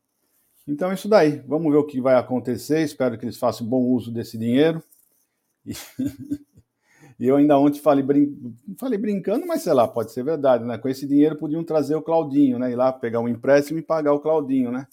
[0.67, 1.41] Então, é isso daí.
[1.47, 2.81] Vamos ver o que vai acontecer.
[2.81, 4.83] Espero que eles façam bom uso desse dinheiro.
[5.65, 5.73] E,
[7.19, 8.55] e eu ainda ontem falei, brin...
[8.77, 10.77] falei brincando, mas sei lá, pode ser verdade, né?
[10.77, 12.71] Com esse dinheiro podiam trazer o Claudinho, né?
[12.71, 14.87] Ir lá pegar um empréstimo e pagar o Claudinho, né?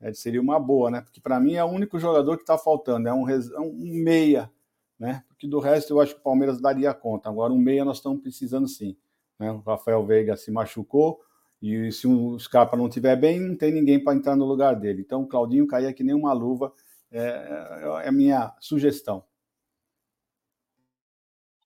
[0.00, 1.00] É, seria uma boa, né?
[1.00, 3.50] Porque para mim é o único jogador que está faltando, é um, res...
[3.50, 4.50] É um meia,
[4.98, 5.22] né?
[5.28, 7.28] Porque do resto eu acho que o Palmeiras daria conta.
[7.28, 8.96] Agora, um meia nós estamos precisando sim.
[9.38, 9.50] Né?
[9.50, 11.20] O Rafael Veiga se machucou,
[11.62, 15.00] e se o Scarpa não estiver bem, não tem ninguém para entrar no lugar dele.
[15.00, 16.72] Então o Claudinho caía que nem uma luva,
[17.10, 19.22] é, é, é a minha sugestão.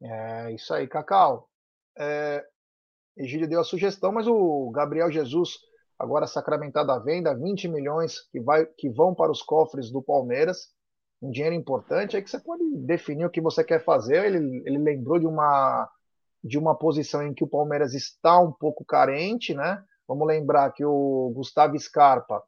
[0.03, 1.49] É isso aí, Cacau.
[1.99, 2.45] É,
[3.17, 5.59] Egílio deu a sugestão, mas o Gabriel Jesus,
[5.99, 10.69] agora sacramentado à venda, 20 milhões que, vai, que vão para os cofres do Palmeiras,
[11.23, 14.27] um dinheiro importante, aí que você pode definir o que você quer fazer.
[14.27, 15.91] Ele, ele lembrou de uma
[16.47, 19.83] de uma posição em que o Palmeiras está um pouco carente, né?
[20.07, 22.41] Vamos lembrar que o Gustavo Scarpa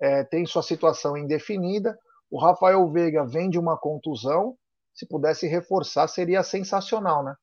[0.00, 1.98] é, tem sua situação indefinida,
[2.30, 4.56] o Rafael Veiga vem de uma contusão,
[4.98, 7.34] se pudesse reforçar seria sensacional, né?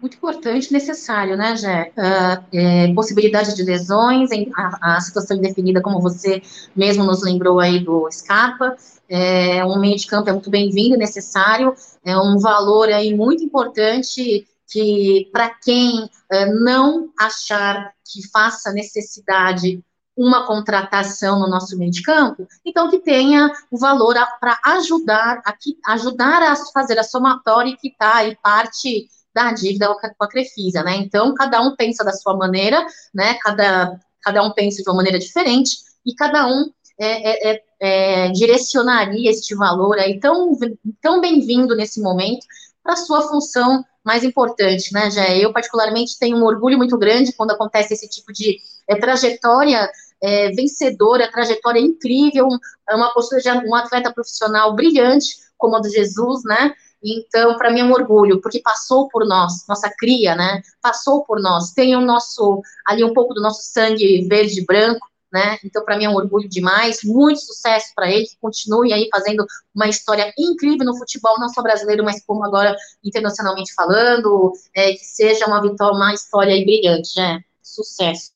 [0.00, 1.92] Muito importante, necessário, né, Jé?
[1.96, 6.42] Uh, é, possibilidade de lesões, a, a, situação indefinida, como você
[6.74, 8.76] mesmo nos lembrou aí do Scarpa,
[9.08, 11.74] é, um meio de campo é muito bem-vindo, necessário,
[12.04, 19.80] é um valor aí muito importante que para quem é, não achar que faça necessidade
[20.16, 25.92] uma contratação no nosso meio de campo, então que tenha o valor para ajudar a,
[25.92, 30.96] ajudar a fazer a somatória e quitar aí parte da dívida com a Crefisa, né?
[30.96, 33.34] Então cada um pensa da sua maneira, né?
[33.34, 38.28] Cada cada um pensa de uma maneira diferente e cada um é, é, é é,
[38.30, 40.52] direcionaria este valor aí tão,
[41.00, 42.46] tão bem-vindo nesse momento
[42.82, 45.38] para sua função mais importante, né, Jé?
[45.38, 48.58] Eu, particularmente, tenho um orgulho muito grande quando acontece esse tipo de
[48.88, 49.90] é, trajetória
[50.22, 52.48] é, vencedora, trajetória incrível,
[52.90, 56.74] uma postura de um atleta profissional brilhante, como a do Jesus, né?
[57.02, 60.62] Então, para mim é um orgulho, porque passou por nós, nossa cria, né?
[60.82, 65.06] Passou por nós, tem o nosso, ali um pouco do nosso sangue verde e branco,
[65.32, 65.58] né?
[65.64, 69.46] Então, para mim é um orgulho demais, muito sucesso para ele, que continue aí fazendo
[69.74, 75.04] uma história incrível no futebol, não só brasileiro, mas como agora internacionalmente falando, é, que
[75.04, 77.40] seja uma vitória, uma história aí brilhante, né?
[77.62, 78.35] Sucesso.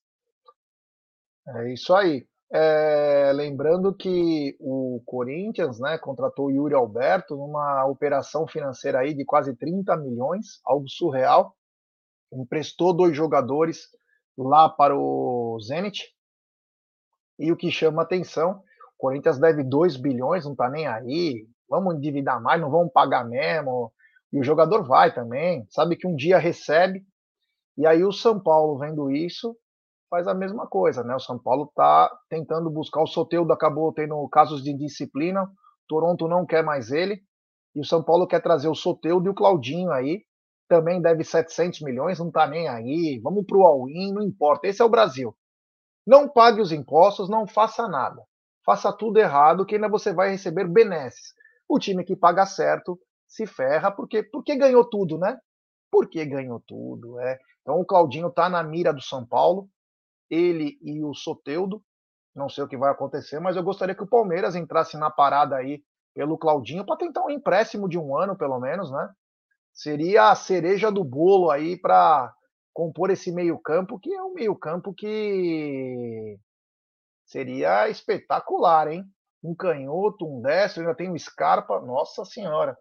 [1.57, 2.26] É isso aí.
[2.53, 9.24] É, lembrando que o Corinthians né, contratou o Yuri Alberto numa operação financeira aí de
[9.24, 11.55] quase 30 milhões, algo surreal.
[12.32, 13.88] Emprestou dois jogadores
[14.36, 16.05] lá para o Zenit,
[17.38, 18.62] E o que chama atenção,
[18.94, 23.24] o Corinthians deve 2 bilhões, não tá nem aí, vamos endividar mais, não vamos pagar
[23.24, 23.92] mesmo.
[24.32, 27.05] E o jogador vai também, sabe que um dia recebe.
[27.78, 29.57] E aí o São Paulo, vendo isso,
[30.11, 31.14] faz a mesma coisa, né?
[31.14, 35.48] O São Paulo está tentando buscar o Soteudo, acabou tendo casos de disciplina.
[35.88, 37.22] Toronto não quer mais ele.
[37.74, 40.24] E o São Paulo quer trazer o Soteudo e o Claudinho aí.
[40.68, 43.20] Também deve 700 milhões, não tá nem aí.
[43.22, 44.66] Vamos pro all-in, não importa.
[44.66, 45.34] Esse é o Brasil.
[46.06, 48.22] Não pague os impostos, não faça nada.
[48.66, 51.32] Faça tudo errado, que ainda você vai receber benesses.
[51.68, 52.98] O time que paga certo
[53.28, 55.38] se ferra, porque, porque ganhou tudo, né?
[55.90, 57.38] Porque ganhou tudo, é.
[57.62, 59.68] Então o Claudinho tá na mira do São Paulo
[60.31, 61.83] ele e o Soteudo.
[62.35, 65.57] Não sei o que vai acontecer, mas eu gostaria que o Palmeiras entrasse na parada
[65.57, 65.83] aí
[66.14, 69.11] pelo Claudinho para tentar um empréstimo de um ano, pelo menos, né?
[69.72, 72.33] Seria a cereja do bolo aí para
[72.72, 76.39] compor esse meio-campo, que é um meio-campo que
[77.24, 79.05] seria espetacular, hein?
[79.43, 82.76] Um canhoto, um destro, ainda tem o Scarpa, nossa senhora.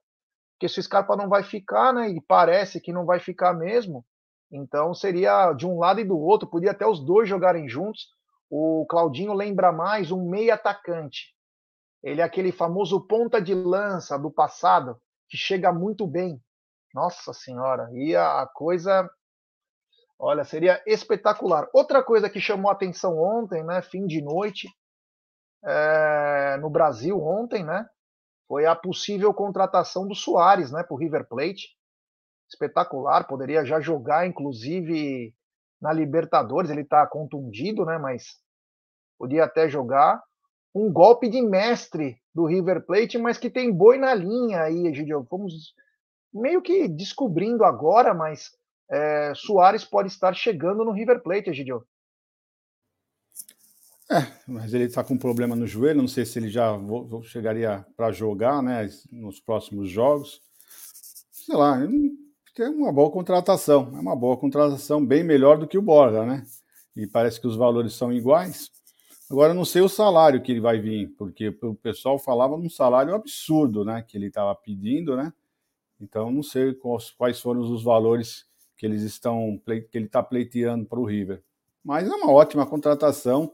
[0.54, 2.10] Porque se o Scarpa não vai ficar, né?
[2.10, 4.06] E parece que não vai ficar mesmo,
[4.52, 8.08] então seria de um lado e do outro, podia até os dois jogarem juntos.
[8.50, 11.36] O Claudinho lembra mais um meio atacante.
[12.02, 16.42] Ele é aquele famoso ponta de lança do passado que chega muito bem.
[16.94, 19.08] Nossa senhora, e a coisa,
[20.18, 21.70] olha, seria espetacular.
[21.72, 24.68] Outra coisa que chamou atenção ontem, né, fim de noite,
[25.64, 27.88] é, no Brasil ontem, né,
[28.48, 31.79] foi a possível contratação do Soares, né, para o River Plate
[32.50, 35.34] espetacular, poderia já jogar, inclusive,
[35.82, 37.98] na Libertadores, ele está contundido, né?
[37.98, 38.38] Mas
[39.18, 40.22] podia até jogar.
[40.74, 45.26] Um golpe de mestre do River Plate, mas que tem boi na linha aí, Egidio.
[45.30, 45.74] Fomos
[46.34, 48.52] meio que descobrindo agora, mas
[48.90, 51.84] é, Soares pode estar chegando no River Plate, Egidio.
[54.12, 56.76] É, mas ele está com um problema no joelho, não sei se ele já
[57.24, 60.42] chegaria para jogar né, nos próximos jogos.
[61.32, 61.78] Sei lá,
[62.62, 63.92] é uma boa contratação.
[63.96, 66.46] É uma boa contratação, bem melhor do que o Borja, né?
[66.96, 68.72] E parece que os valores são iguais.
[69.30, 73.14] Agora, não sei o salário que ele vai vir, porque o pessoal falava num salário
[73.14, 74.04] absurdo, né?
[74.08, 75.32] Que ele estava pedindo, né?
[76.02, 76.76] Então, não sei
[77.18, 81.44] quais foram os valores que eles estão que ele está pleiteando para o River.
[81.84, 83.54] Mas é uma ótima contratação.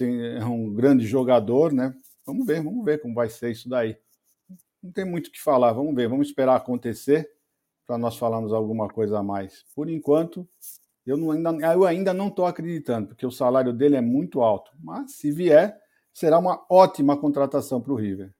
[0.00, 1.94] É um grande jogador, né?
[2.24, 3.96] Vamos ver, vamos ver como vai ser isso daí.
[4.82, 7.33] Não tem muito o que falar, vamos ver, vamos esperar acontecer
[7.86, 9.64] para nós falarmos alguma coisa a mais.
[9.74, 10.46] Por enquanto,
[11.06, 14.70] eu, não, ainda, eu ainda não estou acreditando, porque o salário dele é muito alto.
[14.82, 15.78] Mas se vier,
[16.12, 18.32] será uma ótima contratação para o River.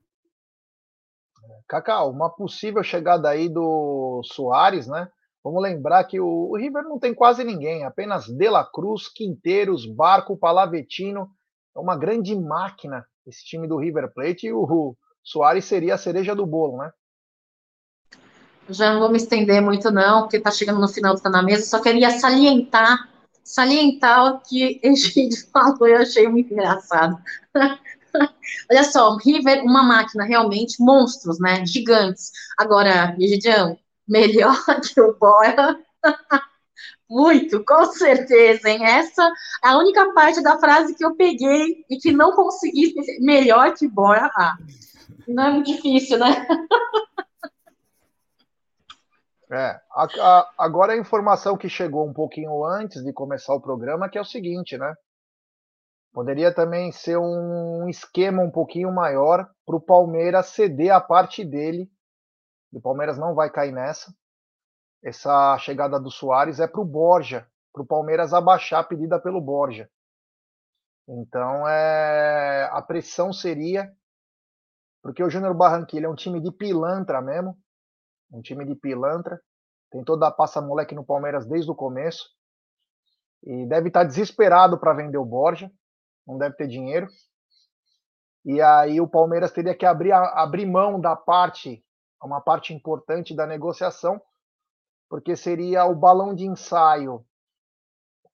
[1.68, 5.11] Cacau, uma possível chegada aí do Soares, né?
[5.42, 9.84] Vamos lembrar que o, o River não tem quase ninguém, apenas De La Cruz, Quinteiros,
[9.84, 11.30] Barco, Palavetino.
[11.76, 15.99] É uma grande máquina esse time do River Plate e o, o Soares seria a
[15.99, 16.92] cereja do bolo, né?
[18.68, 21.42] Já não vou me estender muito, não, porque está chegando no final do Tá na
[21.42, 23.08] Mesa, só queria salientar,
[23.42, 27.18] salientar o que Egídio falou, eu achei muito engraçado.
[28.70, 32.30] Olha só, River, uma máquina realmente, monstros, né, gigantes.
[32.57, 33.76] Agora, Egidião,
[34.08, 35.78] melhor que o Bora,
[37.11, 39.30] muito, com certeza, hein, essa
[39.64, 43.88] é a única parte da frase que eu peguei e que não consegui, melhor que
[43.88, 44.57] Bora, ah,
[45.28, 46.46] não é muito difícil, né?
[49.55, 54.09] É, a, a, agora a informação que chegou um pouquinho antes de começar o programa,
[54.09, 54.93] que é o seguinte, né?
[56.13, 61.89] Poderia também ser um esquema um pouquinho maior para o Palmeiras ceder a parte dele.
[62.72, 64.13] O Palmeiras não vai cair nessa.
[65.05, 69.41] Essa chegada do Soares é para o Borja, para o Palmeiras abaixar a pedida pelo
[69.41, 69.89] Borja.
[71.07, 73.93] Então é, a pressão seria
[75.01, 77.57] porque o Júnior Barranquilla é um time de pilantra mesmo
[78.34, 79.40] um time de pilantra.
[79.90, 82.28] Tem toda a passa moleque no Palmeiras desde o começo.
[83.44, 85.70] E deve estar desesperado para vender o Borja.
[86.26, 87.06] Não deve ter dinheiro.
[88.44, 91.82] E aí o Palmeiras teria que abrir, abrir mão da parte,
[92.22, 94.20] uma parte importante da negociação,
[95.08, 97.24] porque seria o balão de ensaio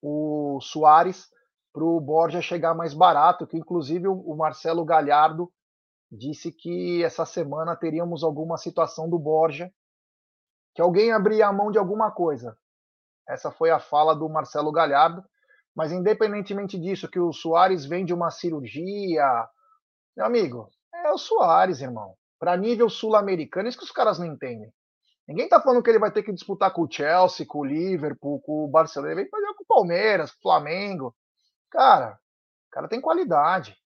[0.02, 1.28] o Soares
[1.72, 5.52] para o Borja chegar mais barato, que inclusive o Marcelo Galhardo
[6.10, 9.72] disse que essa semana teríamos alguma situação do Borja
[10.74, 12.56] que alguém abria a mão de alguma coisa.
[13.28, 15.24] Essa foi a fala do Marcelo Galhardo.
[15.74, 19.48] Mas independentemente disso, que o Soares vem de uma cirurgia,
[20.16, 22.16] meu amigo, é o Soares, irmão.
[22.38, 24.72] Para nível sul-americano, isso que os caras não entendem.
[25.28, 28.40] Ninguém tá falando que ele vai ter que disputar com o Chelsea, com o Liverpool,
[28.40, 29.12] com o Barcelona.
[29.12, 31.14] Ele vai fazer com o Palmeiras, o Flamengo.
[31.70, 32.18] Cara,
[32.66, 33.76] O cara tem qualidade.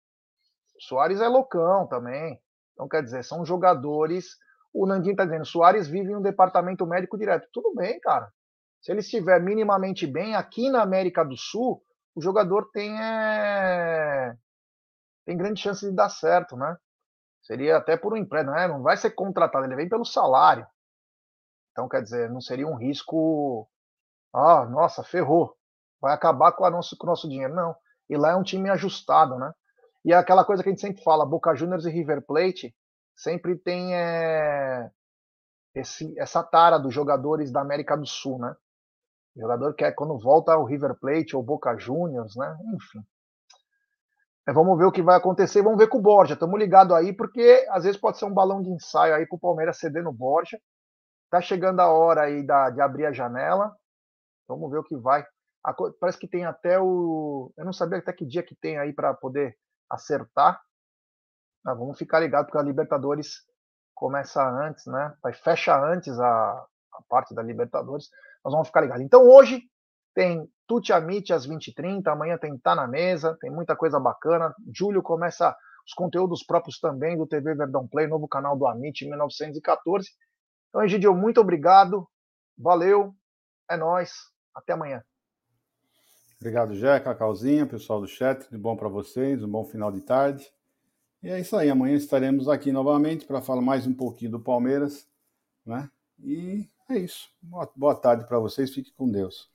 [0.76, 2.40] O Soares é loucão também.
[2.72, 4.36] Então, quer dizer, são jogadores.
[4.74, 7.48] O Nandinho tá dizendo, Soares vive em um departamento médico direto.
[7.52, 8.28] Tudo bem, cara.
[8.82, 11.80] Se ele estiver minimamente bem, aqui na América do Sul,
[12.14, 14.36] o jogador tem, é...
[15.24, 16.76] tem grande chance de dar certo, né?
[17.40, 18.66] Seria até por um empréstimo, né?
[18.66, 20.66] não vai ser contratado, ele vem pelo salário.
[21.70, 23.68] Então, quer dizer, não seria um risco.
[24.32, 25.56] Ah, nossa, ferrou.
[26.00, 27.54] Vai acabar com, nosso, com o nosso dinheiro.
[27.54, 27.74] Não.
[28.08, 29.52] E lá é um time ajustado, né?
[30.04, 32.74] E é aquela coisa que a gente sempre fala: Boca Juniors e River Plate
[33.16, 34.90] sempre tem é,
[35.74, 38.54] esse, essa tara dos jogadores da América do Sul, né?
[39.36, 42.56] O jogador quer quando volta ao River Plate ou Boca Juniors, né?
[42.74, 43.00] Enfim.
[44.46, 45.62] É, vamos ver o que vai acontecer.
[45.62, 46.34] Vamos ver com o Borja.
[46.34, 49.40] Estamos ligados aí, porque às vezes pode ser um balão de ensaio aí para o
[49.40, 50.60] Palmeiras ceder no Borja.
[51.30, 53.74] Tá chegando a hora aí da, de abrir a janela.
[54.46, 55.26] Vamos ver o que vai.
[55.98, 57.50] Parece que tem até o.
[57.56, 59.56] Eu não sabia até que dia que tem aí para poder
[59.90, 60.60] acertar.
[61.64, 63.42] Ah, vamos ficar ligados, porque a Libertadores
[63.94, 65.14] começa antes, né?
[65.42, 68.10] Fecha antes a, a parte da Libertadores.
[68.44, 69.02] Nós vamos ficar ligados.
[69.02, 69.62] Então hoje
[70.14, 74.54] tem Tuti Amit às 20h30, amanhã tem Tá na Mesa, tem muita coisa bacana.
[74.72, 80.08] Julho começa os conteúdos próprios também do TV Verdão Play, novo canal do Amit 1914.
[80.68, 82.08] Então, Egidio, muito obrigado.
[82.56, 83.14] Valeu.
[83.70, 84.12] É nós.
[84.54, 85.02] Até amanhã.
[86.40, 88.48] Obrigado, Jé, Cacauzinha, pessoal do chat.
[88.50, 90.50] De bom para vocês, um bom final de tarde.
[91.24, 91.70] E é isso aí.
[91.70, 95.08] Amanhã estaremos aqui novamente para falar mais um pouquinho do Palmeiras,
[95.64, 95.88] né?
[96.22, 97.30] E é isso.
[97.74, 98.74] Boa, tarde para vocês.
[98.74, 99.48] Fique com Deus.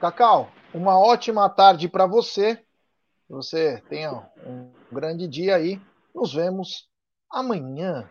[0.00, 2.56] Cacau, uma ótima tarde para você.
[2.56, 5.80] Que você tenha um grande dia aí.
[6.12, 6.88] Nos vemos
[7.30, 8.10] amanhã.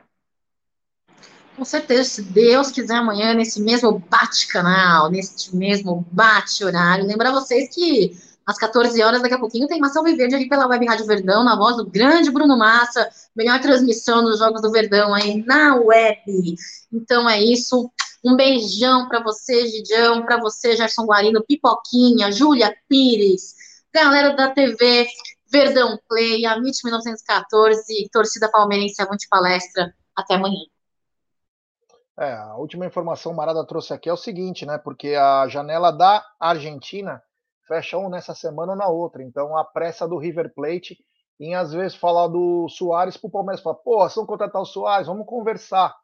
[1.58, 7.06] Com certeza, se Deus quiser amanhã, nesse mesmo bate-canal, nesse mesmo bate-horário.
[7.06, 8.16] Lembrar vocês que
[8.48, 11.58] às 14 horas, daqui a pouquinho, tem Mação Verde ali pela Web Rádio Verdão, na
[11.58, 13.10] voz do grande Bruno Massa.
[13.36, 16.56] Melhor transmissão dos Jogos do Verdão aí na web.
[16.94, 17.92] Então é isso.
[18.24, 23.54] Um beijão para você, Gidião, para você, Gerson Guarino, Pipoquinha, Júlia Pires,
[23.94, 25.06] galera da TV
[25.52, 29.94] Verdão Play, a MIT 1914, torcida palmeirense, avante palestra.
[30.16, 30.62] Até amanhã.
[32.18, 34.78] É, a última informação Marada trouxe aqui é o seguinte, né?
[34.78, 37.22] Porque a janela da Argentina
[37.68, 39.24] fecha um nessa semana ou na outra.
[39.24, 40.98] Então a pressa do River Plate
[41.40, 45.08] em às vezes falar do Soares para o Palmeiras falar, pô, vão contratar o Soares,
[45.08, 45.96] vamos conversar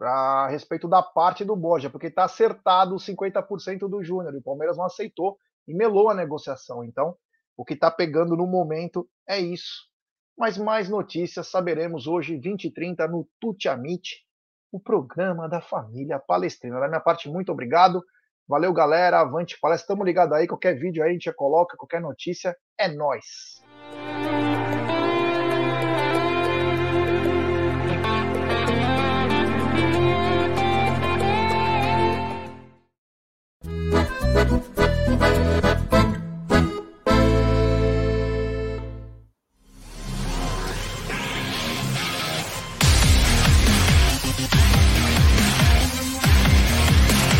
[0.00, 4.76] a respeito da parte do Borja, porque está acertado 50% do Júnior, e o Palmeiras
[4.76, 6.82] não aceitou e melou a negociação.
[6.82, 7.16] Então,
[7.56, 9.88] o que está pegando no momento é isso.
[10.36, 14.26] Mas mais notícias saberemos hoje, 20 e 30, no Tuti Amit,
[14.72, 16.80] o programa da família palestrina.
[16.80, 18.02] Da minha parte, muito obrigado.
[18.52, 19.18] Valeu, galera.
[19.18, 19.84] Avante palestra.
[19.84, 20.46] Estamos ligados aí.
[20.46, 22.54] Qualquer vídeo aí a gente coloca, qualquer notícia.
[22.78, 23.61] É nós.